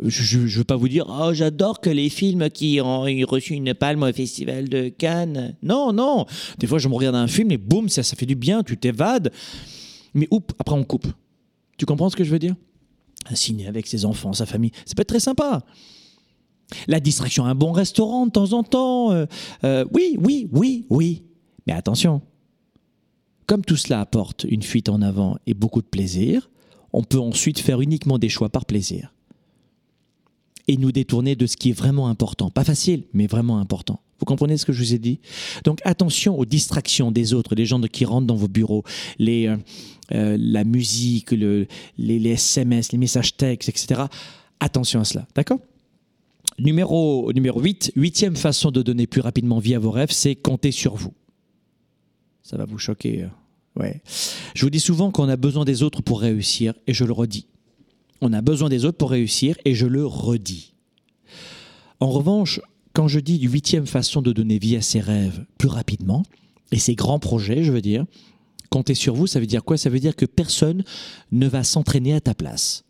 Je 0.04 0.40
ne 0.40 0.48
veux 0.48 0.64
pas 0.64 0.76
vous 0.76 0.90
dire, 0.90 1.06
oh, 1.08 1.34
j'adore 1.34 1.80
que 1.80 1.90
les 1.90 2.10
films 2.10 2.50
qui 2.50 2.82
ont 2.82 3.02
reçu 3.02 3.54
une 3.54 3.74
palme 3.74 4.04
au 4.04 4.12
Festival 4.12 4.68
de 4.68 4.90
Cannes. 4.90 5.56
Non, 5.64 5.94
non. 5.94 6.26
Des 6.58 6.68
fois, 6.68 6.80
je 6.80 6.90
me 6.90 6.96
regarde 6.96 7.16
un 7.16 7.28
film 7.28 7.52
et 7.52 7.58
boum, 7.58 7.88
ça, 7.88 8.04
ça 8.04 8.16
fait 8.16 8.26
du 8.26 8.36
bien, 8.36 8.62
tu 8.62 8.78
t'évades. 8.78 9.32
Mais 10.14 10.28
oups, 10.32 10.54
après, 10.60 10.76
on 10.76 10.84
coupe. 10.84 11.08
Tu 11.78 11.86
comprends 11.86 12.10
ce 12.10 12.16
que 12.16 12.24
je 12.24 12.32
veux 12.32 12.40
dire? 12.40 12.56
Un 13.30 13.36
ciné 13.36 13.68
avec 13.68 13.88
ses 13.88 14.06
enfants, 14.06 14.34
sa 14.34 14.46
famille, 14.46 14.72
ça 14.86 14.94
peut 14.96 15.02
être 15.02 15.10
très 15.10 15.20
sympa. 15.20 15.64
La 16.88 17.00
distraction, 17.00 17.46
un 17.46 17.56
bon 17.56 17.72
restaurant 17.72 18.26
de 18.26 18.32
temps 18.32 18.54
en 18.54 18.64
temps. 18.64 19.12
Euh, 19.12 19.26
euh, 19.64 19.86
oui, 19.94 20.18
oui, 20.20 20.50
oui, 20.52 20.86
oui. 20.90 21.24
Mais 21.68 21.74
attention, 21.74 22.22
comme 23.48 23.64
tout 23.64 23.76
cela 23.76 24.02
apporte 24.02 24.46
une 24.50 24.64
fuite 24.64 24.90
en 24.90 25.02
avant 25.02 25.38
et 25.46 25.54
beaucoup 25.54 25.82
de 25.82 25.88
plaisir, 25.88 26.50
on 26.94 27.04
peut 27.04 27.20
ensuite 27.20 27.60
faire 27.60 27.82
uniquement 27.82 28.18
des 28.18 28.30
choix 28.30 28.50
par 28.50 28.66
plaisir. 28.66 29.14
Et 30.68 30.78
nous 30.78 30.92
détourner 30.92 31.36
de 31.36 31.46
ce 31.46 31.58
qui 31.58 31.70
est 31.70 31.74
vraiment 31.74 32.08
important. 32.08 32.50
Pas 32.50 32.64
facile, 32.64 33.04
mais 33.14 33.28
vraiment 33.28 33.60
important. 33.60 34.00
Vous 34.20 34.26
comprenez 34.26 34.58
ce 34.58 34.66
que 34.66 34.74
je 34.74 34.82
vous 34.82 34.94
ai 34.94 34.98
dit? 34.98 35.20
Donc 35.64 35.80
attention 35.84 36.40
aux 36.40 36.46
distractions 36.46 37.12
des 37.12 37.34
autres, 37.34 37.54
des 37.54 37.66
gens 37.66 37.82
qui 37.82 38.06
rentrent 38.06 38.26
dans 38.26 38.36
vos 38.36 38.48
bureaux, 38.48 38.84
les, 39.20 39.54
euh, 40.14 40.38
la 40.40 40.64
musique, 40.64 41.32
les, 41.32 41.68
les 41.98 42.30
SMS, 42.32 42.92
les 42.92 42.98
messages 42.98 43.36
textes, 43.36 43.70
etc. 43.70 44.04
Attention 44.60 45.02
à 45.02 45.04
cela, 45.04 45.28
d'accord? 45.36 45.60
Numéro, 46.58 47.32
numéro 47.34 47.62
8, 47.62 47.94
huitième 47.96 48.36
façon 48.36 48.72
de 48.72 48.82
donner 48.82 49.08
plus 49.08 49.22
rapidement 49.22 49.60
vie 49.60 49.76
à 49.76 49.80
vos 49.80 49.92
rêves, 49.92 50.12
c'est 50.12 50.36
compter 50.36 50.72
sur 50.72 50.96
vous. 50.96 51.14
Ça 52.44 52.58
va 52.58 52.66
vous 52.66 52.78
choquer. 52.78 53.24
Euh, 53.24 53.82
ouais. 53.82 54.02
Je 54.56 54.64
vous 54.64 54.70
dis 54.70 54.80
souvent 54.80 55.12
qu'on 55.12 55.28
a 55.28 55.36
besoin 55.36 55.66
des 55.66 55.84
autres 55.84 56.02
pour 56.02 56.22
réussir, 56.22 56.74
et 56.88 56.94
je 56.94 57.04
le 57.04 57.12
redis. 57.12 57.48
On 58.22 58.32
a 58.32 58.42
besoin 58.42 58.70
des 58.70 58.86
autres 58.86 58.98
pour 58.98 59.12
réussir, 59.12 59.58
et 59.66 59.76
je 59.76 59.86
le 59.86 60.06
redis. 60.06 60.74
En 62.00 62.10
revanche, 62.10 62.62
quand 62.94 63.10
je 63.10 63.20
dis 63.20 63.42
huitième 63.42 63.88
façon 63.88 64.22
de 64.22 64.32
donner 64.32 64.58
vie 64.58 64.78
à 64.78 64.82
ses 64.82 65.02
rêves 65.02 65.46
plus 65.58 65.68
rapidement, 65.68 66.24
et 66.72 66.80
ses 66.80 66.96
grands 66.96 67.20
projets, 67.20 67.64
je 67.64 67.72
veux 67.74 67.82
dire, 67.82 68.06
compter 68.70 68.96
sur 68.96 69.14
vous, 69.14 69.28
ça 69.28 69.42
veut 69.42 69.46
dire 69.46 69.64
quoi? 69.64 69.78
Ça 69.78 69.90
veut 69.90 70.00
dire 70.00 70.16
que 70.16 70.26
personne 70.26 70.84
ne 71.32 71.48
va 71.48 71.64
s'entraîner 71.64 72.14
à 72.14 72.22
ta 72.22 72.34
place. 72.34 72.86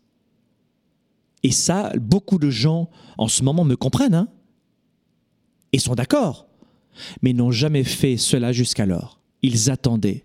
Et 1.42 1.52
ça, 1.52 1.92
beaucoup 2.00 2.38
de 2.38 2.50
gens 2.50 2.90
en 3.18 3.28
ce 3.28 3.42
moment 3.42 3.64
me 3.64 3.76
comprennent, 3.76 4.14
hein, 4.14 4.28
et 5.72 5.78
sont 5.78 5.94
d'accord, 5.94 6.46
mais 7.22 7.32
n'ont 7.32 7.50
jamais 7.50 7.84
fait 7.84 8.16
cela 8.16 8.52
jusqu'alors. 8.52 9.20
Ils 9.42 9.70
attendaient 9.70 10.24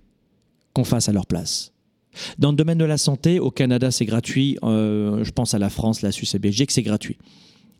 qu'on 0.73 0.83
fasse 0.83 1.09
à 1.09 1.11
leur 1.11 1.25
place. 1.25 1.73
Dans 2.37 2.51
le 2.51 2.57
domaine 2.57 2.77
de 2.77 2.85
la 2.85 2.97
santé, 2.97 3.39
au 3.39 3.51
Canada, 3.51 3.91
c'est 3.91 4.05
gratuit. 4.05 4.57
Euh, 4.63 5.23
je 5.23 5.31
pense 5.31 5.53
à 5.53 5.59
la 5.59 5.69
France, 5.69 6.01
la 6.01 6.11
Suisse 6.11 6.35
et 6.35 6.39
Belgique, 6.39 6.71
c'est 6.71 6.81
gratuit. 6.81 7.17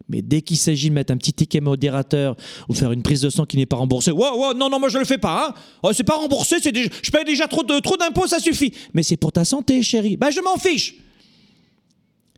Mais 0.09 0.21
dès 0.21 0.41
qu'il 0.41 0.57
s'agit 0.57 0.89
de 0.89 0.93
mettre 0.93 1.13
un 1.13 1.17
petit 1.17 1.33
ticket 1.33 1.61
modérateur 1.61 2.35
ou 2.67 2.73
faire 2.73 2.91
une 2.91 3.01
prise 3.01 3.21
de 3.21 3.29
sang 3.29 3.45
qui 3.45 3.57
n'est 3.57 3.65
pas 3.65 3.77
remboursée, 3.77 4.11
wow, 4.11 4.37
wow, 4.37 4.53
non, 4.53 4.69
non, 4.69 4.79
moi 4.79 4.89
je 4.89 4.97
le 4.97 5.05
fais 5.05 5.17
pas. 5.17 5.47
Hein. 5.47 5.61
Oh, 5.83 5.91
c'est 5.93 6.03
pas 6.03 6.15
remboursé, 6.15 6.57
c'est 6.61 6.75
je 6.75 7.11
paye 7.11 7.23
déjà 7.23 7.47
trop 7.47 7.63
trop 7.63 7.97
d'impôts, 7.97 8.27
ça 8.27 8.39
suffit. 8.39 8.73
Mais 8.93 9.03
c'est 9.03 9.17
pour 9.17 9.31
ta 9.31 9.45
santé, 9.45 9.81
chérie. 9.81 10.17
Ben 10.17 10.29
je 10.29 10.41
m'en 10.41 10.57
fiche. 10.57 10.95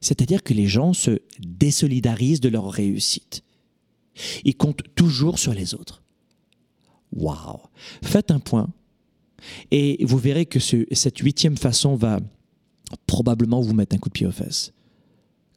C'est-à-dire 0.03 0.43
que 0.43 0.53
les 0.53 0.67
gens 0.67 0.91
se 0.91 1.21
désolidarisent 1.39 2.41
de 2.41 2.49
leur 2.49 2.69
réussite. 2.69 3.43
Ils 4.43 4.55
comptent 4.55 4.83
toujours 4.95 5.39
sur 5.39 5.53
les 5.53 5.73
autres. 5.73 6.03
Waouh 7.13 7.61
Faites 8.03 8.29
un 8.29 8.39
point 8.39 8.69
et 9.71 10.03
vous 10.05 10.17
verrez 10.17 10.45
que 10.45 10.59
cette 10.59 11.17
huitième 11.19 11.57
façon 11.57 11.95
va 11.95 12.19
probablement 13.07 13.61
vous 13.61 13.73
mettre 13.73 13.95
un 13.95 13.99
coup 13.99 14.09
de 14.09 14.13
pied 14.13 14.27
aux 14.27 14.31
fesses. 14.31 14.73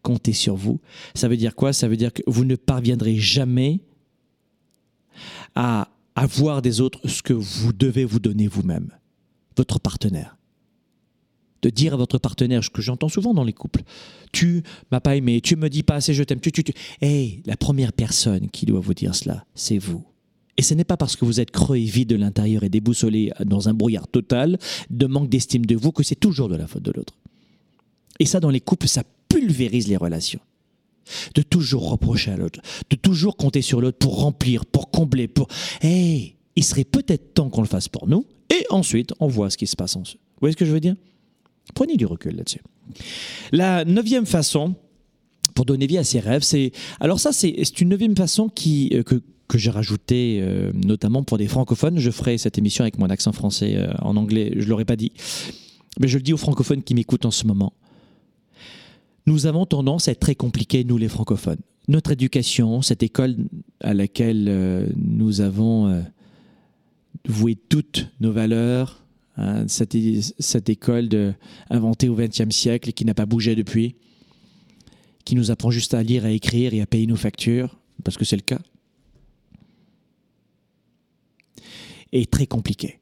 Comptez 0.03 0.33
sur 0.33 0.55
vous. 0.55 0.81
Ça 1.15 1.27
veut 1.27 1.37
dire 1.37 1.57
quoi? 1.57 1.73
Ça 1.73 1.89
veut 1.89 1.97
dire 1.97 2.13
que 2.13 2.23
vous 2.29 2.45
ne 2.45 2.55
parviendrez 2.55 3.17
jamais 3.17 3.81
à 5.57 5.89
avoir 6.15 6.63
des 6.63 6.81
autres 6.81 7.07
ce 7.09 7.21
que 7.21 7.33
vous 7.33 7.73
devez 7.73 8.05
vous 8.05 8.21
donner 8.21 8.47
vous-même, 8.47 8.93
votre 9.57 9.81
partenaire 9.81 10.37
de 11.67 11.71
dire 11.71 11.95
à 11.95 11.97
votre 11.97 12.19
partenaire, 12.19 12.63
ce 12.63 12.71
que 12.71 12.81
j'entends 12.81 13.09
souvent 13.09 13.35
dans 13.35 13.43
les 13.43 13.53
couples, 13.53 13.83
tu 14.31 14.63
m'as 14.93 15.01
pas 15.01 15.17
aimé, 15.17 15.41
tu 15.41 15.57
me 15.57 15.69
dis 15.69 15.83
pas 15.83 15.97
assez 15.97 16.15
je 16.15 16.23
t'aime, 16.23 16.39
tu, 16.39 16.53
tu, 16.53 16.63
tu. 16.63 16.73
Hey, 17.01 17.43
la 17.45 17.57
première 17.57 17.93
personne 17.93 18.49
qui 18.51 18.67
doit 18.67 18.79
vous 18.79 18.95
dire 18.95 19.17
cela, 19.17 19.45
c'est 19.55 19.79
vous. 19.79 20.05
Et 20.57 20.63
ce 20.63 20.75
n'est 20.75 20.85
pas 20.85 20.97
parce 20.97 21.17
que 21.17 21.25
vous 21.25 21.41
êtes 21.41 21.51
creux 21.51 21.77
et 21.77 21.85
vide 21.85 22.09
de 22.09 22.17
l'intérieur 22.17 22.63
et 22.63 22.69
déboussolé 22.69 23.33
dans 23.45 23.69
un 23.69 23.75
brouillard 23.75 24.07
total 24.07 24.59
de 24.91 25.07
manque 25.07 25.29
d'estime 25.29 25.67
de 25.67 25.75
vous 25.75 25.91
que 25.91 26.05
c'est 26.05 26.15
toujours 26.15 26.49
de 26.49 26.57
la 26.57 26.69
faute 26.69 26.85
de 26.85 26.93
l'autre. 26.93 27.15
Et 28.21 28.27
ça, 28.27 28.39
dans 28.39 28.51
les 28.51 28.61
couples, 28.61 28.87
ça 28.87 29.03
pulvérise 29.29 29.89
les 29.89 29.97
relations. 29.97 30.41
De 31.35 31.43
toujours 31.43 31.91
reprocher 31.91 32.31
à 32.31 32.37
l'autre, 32.37 32.61
de 32.91 32.97
toujours 32.97 33.37
compter 33.37 33.61
sur 33.61 33.81
l'autre 33.81 33.99
pour 33.99 34.21
remplir, 34.21 34.65
pour 34.65 34.91
combler, 34.91 35.29
pour... 35.29 35.49
Hey, 35.83 36.37
il 36.55 36.65
serait 36.65 36.85
peut-être 36.85 37.35
temps 37.35 37.51
qu'on 37.51 37.61
le 37.61 37.69
fasse 37.69 37.89
pour 37.89 38.09
nous, 38.09 38.25
et 38.51 38.65
ensuite 38.71 39.13
on 39.21 39.27
voit 39.27 39.51
ce 39.51 39.57
qui 39.57 39.67
se 39.67 39.77
passe 39.77 39.95
en 39.97 40.01
eux. 40.01 40.19
Vous 40.37 40.41
voyez 40.41 40.53
ce 40.53 40.57
que 40.57 40.65
je 40.65 40.73
veux 40.73 40.81
dire? 40.81 40.97
Prenez 41.75 41.97
du 41.97 42.07
recul 42.07 42.37
là-dessus. 42.37 42.61
La 43.53 43.85
neuvième 43.85 44.27
façon 44.27 44.75
pour 45.55 45.65
donner 45.65 45.87
vie 45.87 45.99
à 45.99 46.05
ses 46.05 46.21
rêves, 46.21 46.43
c'est 46.43 46.73
alors 47.01 47.19
ça 47.19 47.33
c'est 47.33 47.81
une 47.81 47.89
neuvième 47.89 48.17
façon 48.17 48.49
qui 48.49 48.91
euh, 48.93 49.03
que 49.03 49.23
que 49.49 49.59
j'ai 49.59 49.71
rajouté 49.71 50.41
euh, 50.43 50.73
notamment 50.75 51.23
pour 51.23 51.39
des 51.39 51.47
francophones. 51.47 51.99
Je 51.99 52.11
ferai 52.11 52.37
cette 52.37 52.59
émission 52.59 52.83
avec 52.83 52.99
mon 52.99 53.09
accent 53.11 53.31
français 53.31 53.77
euh, 53.77 53.93
en 54.03 54.17
anglais, 54.17 54.53
je 54.57 54.65
ne 54.65 54.71
l'aurais 54.71 54.85
pas 54.85 54.97
dit. 54.97 55.13
Mais 56.01 56.09
je 56.09 56.19
le 56.19 56.23
dis 56.23 56.33
aux 56.33 56.39
francophones 56.39 56.83
qui 56.83 56.95
m'écoutent 56.95 57.27
en 57.27 57.31
ce 57.31 57.47
moment. 57.47 57.73
Nous 59.27 59.47
avons 59.47 59.65
tendance 59.65 60.09
à 60.09 60.13
être 60.13 60.21
très 60.21 60.35
compliqués, 60.35 60.83
nous 60.83 60.99
les 60.99 61.09
francophones. 61.09 61.61
Notre 61.87 62.11
éducation, 62.11 62.83
cette 62.83 63.05
école 63.05 63.37
à 63.81 63.95
laquelle 63.95 64.93
nous 64.97 65.41
avons 65.41 66.05
voué 67.29 67.57
toutes 67.57 68.09
nos 68.21 68.33
valeurs, 68.33 69.06
cette, 69.69 69.97
cette, 70.39 70.69
école 70.69 71.09
de, 71.09 71.35
inventée 71.71 72.09
au 72.09 72.15
XXe 72.15 72.51
siècle 72.51 72.91
et 72.91 72.93
qui 72.93 73.05
n'a 73.05 73.15
pas 73.15 73.27
bougé 73.27 73.55
depuis, 73.55 73.97
qui 75.25 75.35
nous 75.35 75.51
apprend 75.51 75.71
juste 75.71 75.93
à 75.93 76.03
lire, 76.03 76.25
à 76.25 76.31
écrire 76.31 76.73
et 76.73 76.81
à 76.81 76.87
payer 76.87 77.07
nos 77.07 77.17
factures, 77.17 77.79
parce 78.05 78.17
que 78.17 78.25
c'est 78.25 78.37
le 78.37 78.43
cas, 78.43 78.61
est 82.13 82.31
très 82.31 82.47
compliqué. 82.47 83.01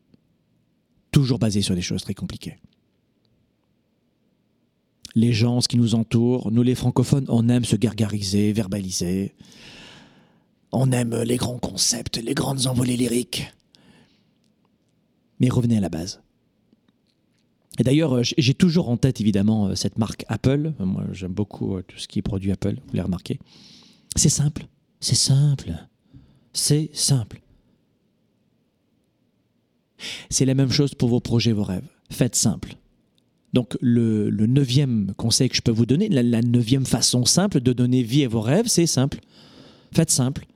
Toujours 1.13 1.39
basé 1.39 1.63
sur 1.63 1.75
des 1.75 1.83
choses 1.83 2.03
très 2.03 2.15
compliquées. 2.15 2.57
Les 5.15 5.33
gens, 5.33 5.61
ce 5.61 5.69
qui 5.69 5.77
nous 5.77 5.95
entoure, 5.95 6.51
nous 6.51 6.63
les 6.63 6.75
francophones, 6.75 7.27
on 7.29 7.49
aime 7.49 7.65
se 7.65 7.77
gargariser, 7.77 8.53
verbaliser. 8.53 9.35
On 10.73 10.91
aime 10.91 11.15
les 11.23 11.37
grands 11.37 11.59
concepts, 11.59 12.17
les 12.17 12.35
grandes 12.35 12.67
envolées 12.67 12.97
lyriques. 12.97 13.53
Mais 15.39 15.49
revenez 15.49 15.77
à 15.77 15.81
la 15.81 15.89
base. 15.89 16.24
Et 17.79 17.83
d'ailleurs, 17.83 18.15
euh, 18.15 18.23
j'ai 18.23 18.55
toujours 18.55 18.89
en 18.89 18.97
tête 18.97 19.21
évidemment 19.21 19.69
euh, 19.69 19.75
cette 19.75 19.99
marque 19.99 20.25
Apple. 20.29 20.73
Moi, 20.79 21.05
j'aime 21.13 21.33
beaucoup 21.33 21.77
euh, 21.77 21.83
tout 21.83 21.99
ce 21.99 22.07
qui 22.07 22.21
est 22.21 22.23
produit 22.23 22.53
Apple, 22.53 22.75
vous 22.75 22.95
l'avez 22.95 23.07
remarqué. 23.07 23.39
C'est 24.17 24.29
simple, 24.29 24.67
c'est 25.01 25.17
simple, 25.17 25.73
c'est 26.53 26.91
simple. 26.93 27.41
C'est 30.31 30.45
la 30.45 30.55
même 30.55 30.71
chose 30.71 30.95
pour 30.95 31.09
vos 31.09 31.21
projets, 31.21 31.53
vos 31.53 31.65
rêves. 31.65 31.89
Faites 32.11 32.37
simple. 32.37 32.77
Donc 33.53 33.77
le, 33.81 34.31
neuvième 34.31 35.13
conseil 35.17 35.49
que 35.49 35.57
je 35.57 35.63
peux 35.63 35.73
vous 35.73 35.87
donner, 35.87 36.09
la 36.09 36.43
neuvième 36.43 36.85
façon 36.85 37.25
simple 37.25 37.61
de 37.61 37.73
donner 37.73 38.03
vie 38.03 38.25
à 38.25 38.29
vos 38.29 38.41
rêves, 38.41 38.67
c'est 38.67 38.87
simple. 38.87 39.21
Faites 39.93 40.11
simple 40.11 40.47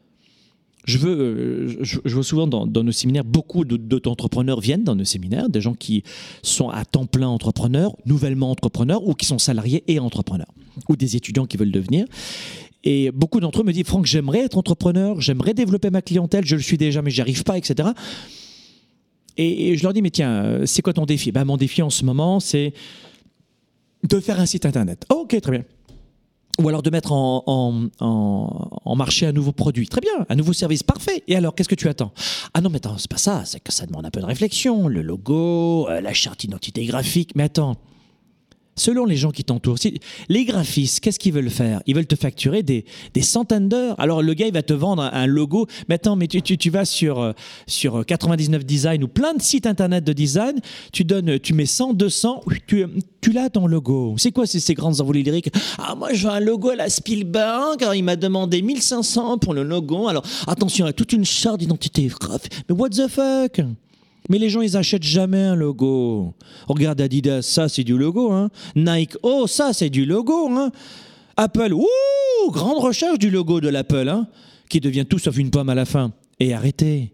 je 0.88 0.96
veux, 0.96 1.20
euh, 1.20 1.76
je, 1.82 2.14
vois 2.14 2.24
souvent 2.24 2.46
dans, 2.46 2.66
nos 2.66 2.92
séminaires, 2.92 3.24
beaucoup 3.24 3.66
d'entrepreneurs 3.66 4.60
viennent 4.60 4.84
dans 4.84 4.96
nos 4.96 5.04
séminaires, 5.04 5.50
des 5.50 5.60
gens 5.60 5.74
qui 5.74 6.02
sont 6.42 6.70
à 6.70 6.86
temps 6.86 7.04
plein 7.04 7.28
entrepreneurs, 7.28 7.94
nouvellement 8.06 8.50
entrepreneurs, 8.50 9.06
ou 9.06 9.12
qui 9.12 9.26
sont 9.26 9.38
salariés 9.38 9.84
et 9.86 9.98
entrepreneurs, 9.98 10.52
ou 10.88 10.96
des 10.96 11.14
étudiants 11.14 11.44
qui 11.44 11.58
veulent 11.58 11.70
devenir. 11.70 12.06
Et 12.84 13.10
beaucoup 13.10 13.38
d'entre 13.38 13.60
eux 13.60 13.64
me 13.64 13.72
disent, 13.72 13.84
Franck, 13.84 14.06
j'aimerais 14.06 14.40
être 14.40 14.56
entrepreneur, 14.56 15.20
j'aimerais 15.20 15.52
développer 15.52 15.90
ma 15.90 16.00
clientèle, 16.00 16.46
je 16.46 16.56
le 16.56 16.62
suis 16.62 16.78
déjà, 16.78 17.02
mais 17.02 17.10
j'y 17.10 17.20
arrive 17.20 17.42
pas, 17.42 17.58
etc. 17.58 17.90
Et, 19.36 19.76
je 19.76 19.82
leur 19.82 19.92
dis, 19.92 20.00
mais 20.00 20.10
tiens, 20.10 20.62
c'est 20.64 20.80
quoi 20.80 20.94
ton 20.94 21.04
défi? 21.04 21.32
Ben, 21.32 21.44
Mon 21.44 21.58
défi 21.58 21.82
en 21.82 21.90
ce 21.90 22.04
moment, 22.04 22.40
c'est 22.40 22.72
de 24.08 24.20
faire 24.20 24.40
un 24.40 24.46
site 24.46 24.64
internet. 24.64 25.04
ok, 25.10 25.38
très 25.38 25.52
bien 25.52 25.64
ou 26.60 26.68
alors 26.68 26.82
de 26.82 26.90
mettre 26.90 27.12
en, 27.12 27.88
marché 28.96 29.26
un 29.26 29.32
nouveau 29.32 29.52
produit. 29.52 29.88
Très 29.88 30.00
bien, 30.00 30.26
un 30.28 30.34
nouveau 30.34 30.52
service, 30.52 30.82
parfait. 30.82 31.22
Et 31.28 31.36
alors, 31.36 31.54
qu'est-ce 31.54 31.68
que 31.68 31.74
tu 31.74 31.88
attends? 31.88 32.12
Ah 32.54 32.60
non, 32.60 32.70
mais 32.70 32.76
attends, 32.76 32.98
c'est 32.98 33.10
pas 33.10 33.16
ça, 33.16 33.42
c'est 33.44 33.60
que 33.60 33.72
ça 33.72 33.86
demande 33.86 34.06
un 34.06 34.10
peu 34.10 34.20
de 34.20 34.26
réflexion, 34.26 34.88
le 34.88 35.02
logo, 35.02 35.88
euh, 35.88 36.00
la 36.00 36.12
charte 36.12 36.40
d'identité 36.40 36.84
graphique. 36.84 37.32
Mais 37.36 37.44
attends, 37.44 37.76
selon 38.78 39.04
les 39.04 39.16
gens 39.16 39.30
qui 39.30 39.44
t'entourent. 39.44 39.78
Les 40.28 40.44
graphistes, 40.44 41.00
qu'est-ce 41.00 41.18
qu'ils 41.18 41.32
veulent 41.32 41.50
faire? 41.50 41.82
Ils 41.86 41.94
veulent 41.94 42.06
te 42.06 42.16
facturer 42.16 42.62
des, 42.62 42.84
centaines 43.20 43.68
d'heures. 43.68 43.98
Alors 43.98 44.22
le 44.22 44.32
gars, 44.34 44.46
il 44.46 44.52
va 44.52 44.62
te 44.62 44.72
vendre 44.72 45.02
un, 45.02 45.26
logo. 45.26 45.66
Mais 45.88 45.96
attends, 45.96 46.16
mais 46.16 46.26
tu, 46.28 46.40
tu, 46.40 46.70
vas 46.70 46.84
sur, 46.84 47.20
euh, 47.20 47.32
sur 47.66 48.06
99 48.06 48.64
Design 48.64 49.04
ou 49.04 49.08
plein 49.08 49.34
de 49.34 49.42
sites 49.42 49.66
internet 49.66 50.04
de 50.04 50.12
design, 50.12 50.60
tu 50.92 51.04
donnes, 51.04 51.38
tu 51.38 51.54
mets 51.54 51.66
100, 51.66 51.94
200, 51.94 52.44
tu, 52.66 52.86
tu 53.20 53.32
l'as 53.32 53.50
ton 53.50 53.66
logo. 53.66 54.14
C'est 54.16 54.32
quoi 54.32 54.46
ces, 54.46 54.60
ces 54.60 54.74
grandes 54.74 55.00
envolées 55.00 55.22
lyriques? 55.22 55.50
Ah, 55.78 55.94
moi 55.94 56.12
je 56.12 56.26
veux 56.26 56.32
un 56.32 56.40
logo 56.40 56.70
à 56.70 56.76
la 56.76 56.88
Spielberg, 56.88 57.84
il 57.94 58.04
m'a 58.04 58.16
demandé 58.16 58.62
1500 58.62 59.38
pour 59.38 59.54
le 59.54 59.62
logo. 59.62 60.08
Alors 60.08 60.24
attention, 60.46 60.86
a 60.86 60.92
toute 60.92 61.12
une 61.12 61.24
charte 61.24 61.58
d'identité. 61.58 62.10
Mais 62.68 62.74
what 62.74 62.90
the 62.90 63.08
fuck? 63.08 63.60
Mais 64.28 64.38
les 64.38 64.48
gens, 64.48 64.60
ils 64.60 64.76
achètent 64.76 65.02
jamais 65.02 65.42
un 65.42 65.54
logo. 65.54 66.34
Regarde 66.66 67.00
Adidas, 67.00 67.42
ça 67.42 67.68
c'est 67.68 67.84
du 67.84 67.96
logo. 67.96 68.32
Hein. 68.32 68.50
Nike, 68.76 69.16
oh 69.22 69.46
ça 69.46 69.72
c'est 69.72 69.90
du 69.90 70.04
logo. 70.04 70.48
Hein. 70.50 70.70
Apple, 71.36 71.72
ouh, 71.72 72.50
grande 72.50 72.78
recherche 72.78 73.18
du 73.18 73.30
logo 73.30 73.60
de 73.60 73.68
l'Apple, 73.68 74.08
hein, 74.08 74.26
qui 74.68 74.80
devient 74.80 75.06
tout 75.08 75.18
sauf 75.18 75.36
une 75.38 75.50
pomme 75.50 75.68
à 75.68 75.74
la 75.74 75.84
fin. 75.84 76.12
Et 76.40 76.52
arrêtez. 76.52 77.12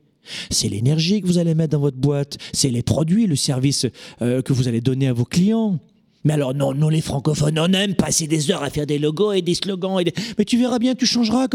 C'est 0.50 0.68
l'énergie 0.68 1.20
que 1.20 1.26
vous 1.26 1.38
allez 1.38 1.54
mettre 1.54 1.72
dans 1.72 1.80
votre 1.80 1.98
boîte, 1.98 2.38
c'est 2.52 2.70
les 2.70 2.82
produits, 2.82 3.26
le 3.26 3.36
service 3.36 3.86
euh, 4.22 4.40
que 4.40 4.54
vous 4.54 4.68
allez 4.68 4.80
donner 4.80 5.08
à 5.08 5.12
vos 5.12 5.26
clients. 5.26 5.78
Mais 6.24 6.32
alors, 6.32 6.54
non, 6.54 6.72
nous 6.72 6.88
les 6.88 7.02
francophones, 7.02 7.58
on 7.58 7.72
aime 7.72 7.94
passer 7.94 8.26
des 8.26 8.50
heures 8.50 8.62
à 8.62 8.70
faire 8.70 8.86
des 8.86 8.98
logos 8.98 9.32
et 9.32 9.42
des 9.42 9.54
slogans. 9.54 10.02
Mais 10.38 10.44
tu 10.44 10.56
verras 10.56 10.78
bien, 10.78 10.94
tu 10.94 11.04
changeras. 11.04 11.48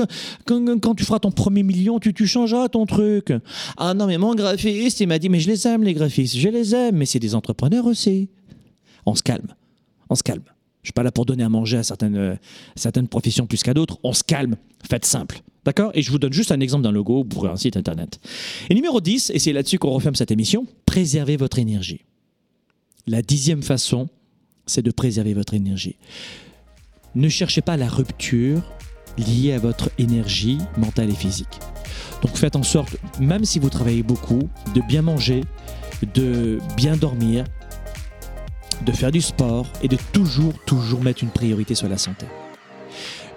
Quand, 0.46 0.96
tu 0.96 1.04
feras 1.04 1.20
ton 1.20 1.32
premier 1.32 1.64
million, 1.64 2.00
tu, 2.00 2.14
tu 2.14 2.28
changeras 2.28 2.70
ton 2.70 2.86
truc. 2.86 3.34
Ah 3.78 3.96
non, 3.96 4.06
mais 4.06 4.20
mon 4.20 4.36
graphiste, 4.36 5.00
il 5.00 5.08
m'a 5.08 5.18
dit, 5.18 5.30
mais 5.30 5.40
je 5.40 5.50
les 5.50 5.68
aime, 5.68 5.84
les 5.84 5.96
graphistes. 5.96 6.38
Je 6.38 6.50
les 6.50 6.76
aime, 6.76 6.98
mais 6.98 7.08
c'est 7.08 7.20
des 7.20 7.34
entrepreneurs 7.34 7.88
aussi. 7.88 8.30
On 9.08 9.16
se 9.16 9.24
calme. 9.24 9.56
On 10.10 10.16
se 10.16 10.22
calme. 10.22 10.44
Je 10.84 10.90
suis 10.90 10.94
pas 10.94 11.04
là 11.04 11.12
pour 11.12 11.26
donner 11.26 11.44
à 11.44 11.50
manger 11.50 11.78
à 11.78 11.84
certaines, 11.84 12.16
euh, 12.16 12.36
certaines 12.76 13.08
professions 13.08 13.48
plus 13.48 13.64
qu'à 13.64 13.74
d'autres. 13.74 13.98
On 14.04 14.14
se 14.14 14.24
calme. 14.24 14.56
Faites 14.88 15.06
simple. 15.06 15.42
D'accord? 15.66 15.92
Et 15.96 16.04
je 16.04 16.12
vous 16.12 16.20
donne 16.20 16.32
juste 16.32 16.52
un 16.52 16.60
exemple 16.60 16.84
d'un 16.84 16.92
logo 16.92 17.24
pour 17.24 17.48
un 17.48 17.58
site 17.58 17.76
internet. 17.76 18.20
Et 18.70 18.76
numéro 18.76 19.02
10, 19.02 19.32
et 19.34 19.40
c'est 19.40 19.52
là-dessus 19.52 19.78
qu'on 19.80 19.92
referme 19.92 20.16
cette 20.16 20.32
émission, 20.32 20.68
préservez 20.86 21.38
votre 21.38 21.60
énergie. 21.60 22.02
La 23.08 23.22
dixième 23.22 23.64
façon 23.64 24.08
c'est 24.70 24.82
de 24.82 24.92
préserver 24.92 25.34
votre 25.34 25.54
énergie. 25.54 25.98
Ne 27.16 27.28
cherchez 27.28 27.62
pas 27.62 27.76
la 27.76 27.88
rupture 27.88 28.62
liée 29.18 29.54
à 29.54 29.60
votre 29.60 29.90
énergie 29.98 30.60
mentale 30.78 31.10
et 31.10 31.16
physique. 31.16 31.60
Donc 32.22 32.38
faites 32.38 32.56
en 32.56 32.64
sorte, 32.64 32.98
même 33.20 33.46
si 33.46 33.60
vous 33.60 33.70
travaillez 33.70 34.04
beaucoup, 34.04 34.50
de 34.76 34.82
bien 34.82 35.02
manger, 35.02 35.44
de 36.14 36.60
bien 36.78 36.96
dormir, 36.96 37.46
de 38.86 38.92
faire 38.92 39.12
du 39.12 39.22
sport 39.22 39.68
et 39.82 39.88
de 39.88 39.98
toujours, 40.14 40.54
toujours 40.66 41.02
mettre 41.02 41.24
une 41.24 41.32
priorité 41.32 41.76
sur 41.76 41.90
la 41.90 41.98
santé. 41.98 42.26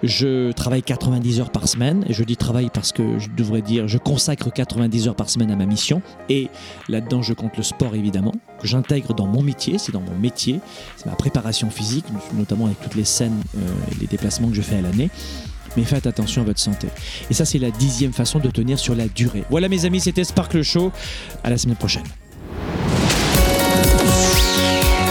Je 0.03 0.51
travaille 0.51 0.83
90 0.83 1.39
heures 1.39 1.49
par 1.49 1.69
semaine, 1.69 2.03
et 2.09 2.13
je 2.13 2.25
dis 2.25 2.35
travail 2.35 2.69
parce 2.73 2.91
que 2.91 3.19
je 3.19 3.29
devrais 3.29 3.61
dire 3.61 3.87
je 3.87 3.97
consacre 3.97 4.51
90 4.51 5.07
heures 5.07 5.15
par 5.15 5.29
semaine 5.29 5.49
à 5.49 5.55
ma 5.55 5.65
mission, 5.65 6.01
et 6.27 6.49
là-dedans 6.89 7.21
je 7.21 7.33
compte 7.33 7.55
le 7.55 7.63
sport 7.63 7.95
évidemment, 7.95 8.33
que 8.59 8.67
j'intègre 8.67 9.13
dans 9.13 9.27
mon 9.27 9.41
métier, 9.41 9.77
c'est 9.77 9.93
dans 9.93 10.01
mon 10.01 10.17
métier, 10.19 10.59
c'est 10.97 11.05
ma 11.05 11.15
préparation 11.15 11.69
physique, 11.69 12.05
notamment 12.33 12.65
avec 12.65 12.81
toutes 12.81 12.95
les 12.95 13.05
scènes 13.05 13.41
euh, 13.57 13.59
et 13.91 14.01
les 14.01 14.07
déplacements 14.07 14.49
que 14.49 14.55
je 14.55 14.61
fais 14.61 14.75
à 14.75 14.81
l'année 14.81 15.09
mais 15.75 15.83
faites 15.85 16.05
attention 16.05 16.43
à 16.43 16.45
votre 16.45 16.59
santé. 16.59 16.87
Et 17.31 17.33
ça, 17.33 17.45
c'est 17.45 17.57
la 17.57 17.71
dixième 17.71 18.13
façon 18.13 18.37
de 18.37 18.51
tenir 18.51 18.77
sur 18.77 18.93
la 18.93 19.07
durée. 19.07 19.43
Voilà, 19.49 19.69
mes 19.69 19.85
amis, 19.85 20.01
c'était 20.01 20.23
Sparkle 20.23 20.61
Show. 20.61 20.91
À 21.43 21.49
la 21.49 21.57
semaine 21.57 21.77
prochaine. 21.77 22.03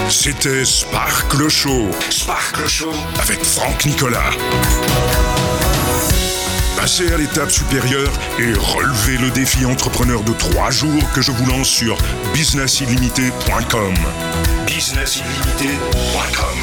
C'était 0.09 0.65
Sparkle 0.65 1.49
Show. 1.49 1.91
Sparkle 2.11 2.69
Show 2.69 2.93
avec 3.21 3.43
Franck 3.45 3.87
Nicolas. 3.87 4.31
Passez 6.77 7.13
à 7.13 7.17
l'étape 7.17 7.51
supérieure 7.51 8.13
et 8.39 8.53
relevez 8.53 9.19
le 9.19 9.31
défi 9.31 9.65
entrepreneur 9.65 10.23
de 10.23 10.33
trois 10.33 10.71
jours 10.71 11.03
que 11.15 11.23
je 11.23 11.31
vous 11.31 11.47
lance 11.47 11.69
sur 11.69 11.97
businessillimité.com. 12.35 13.95
Businessillimité.com 14.67 16.59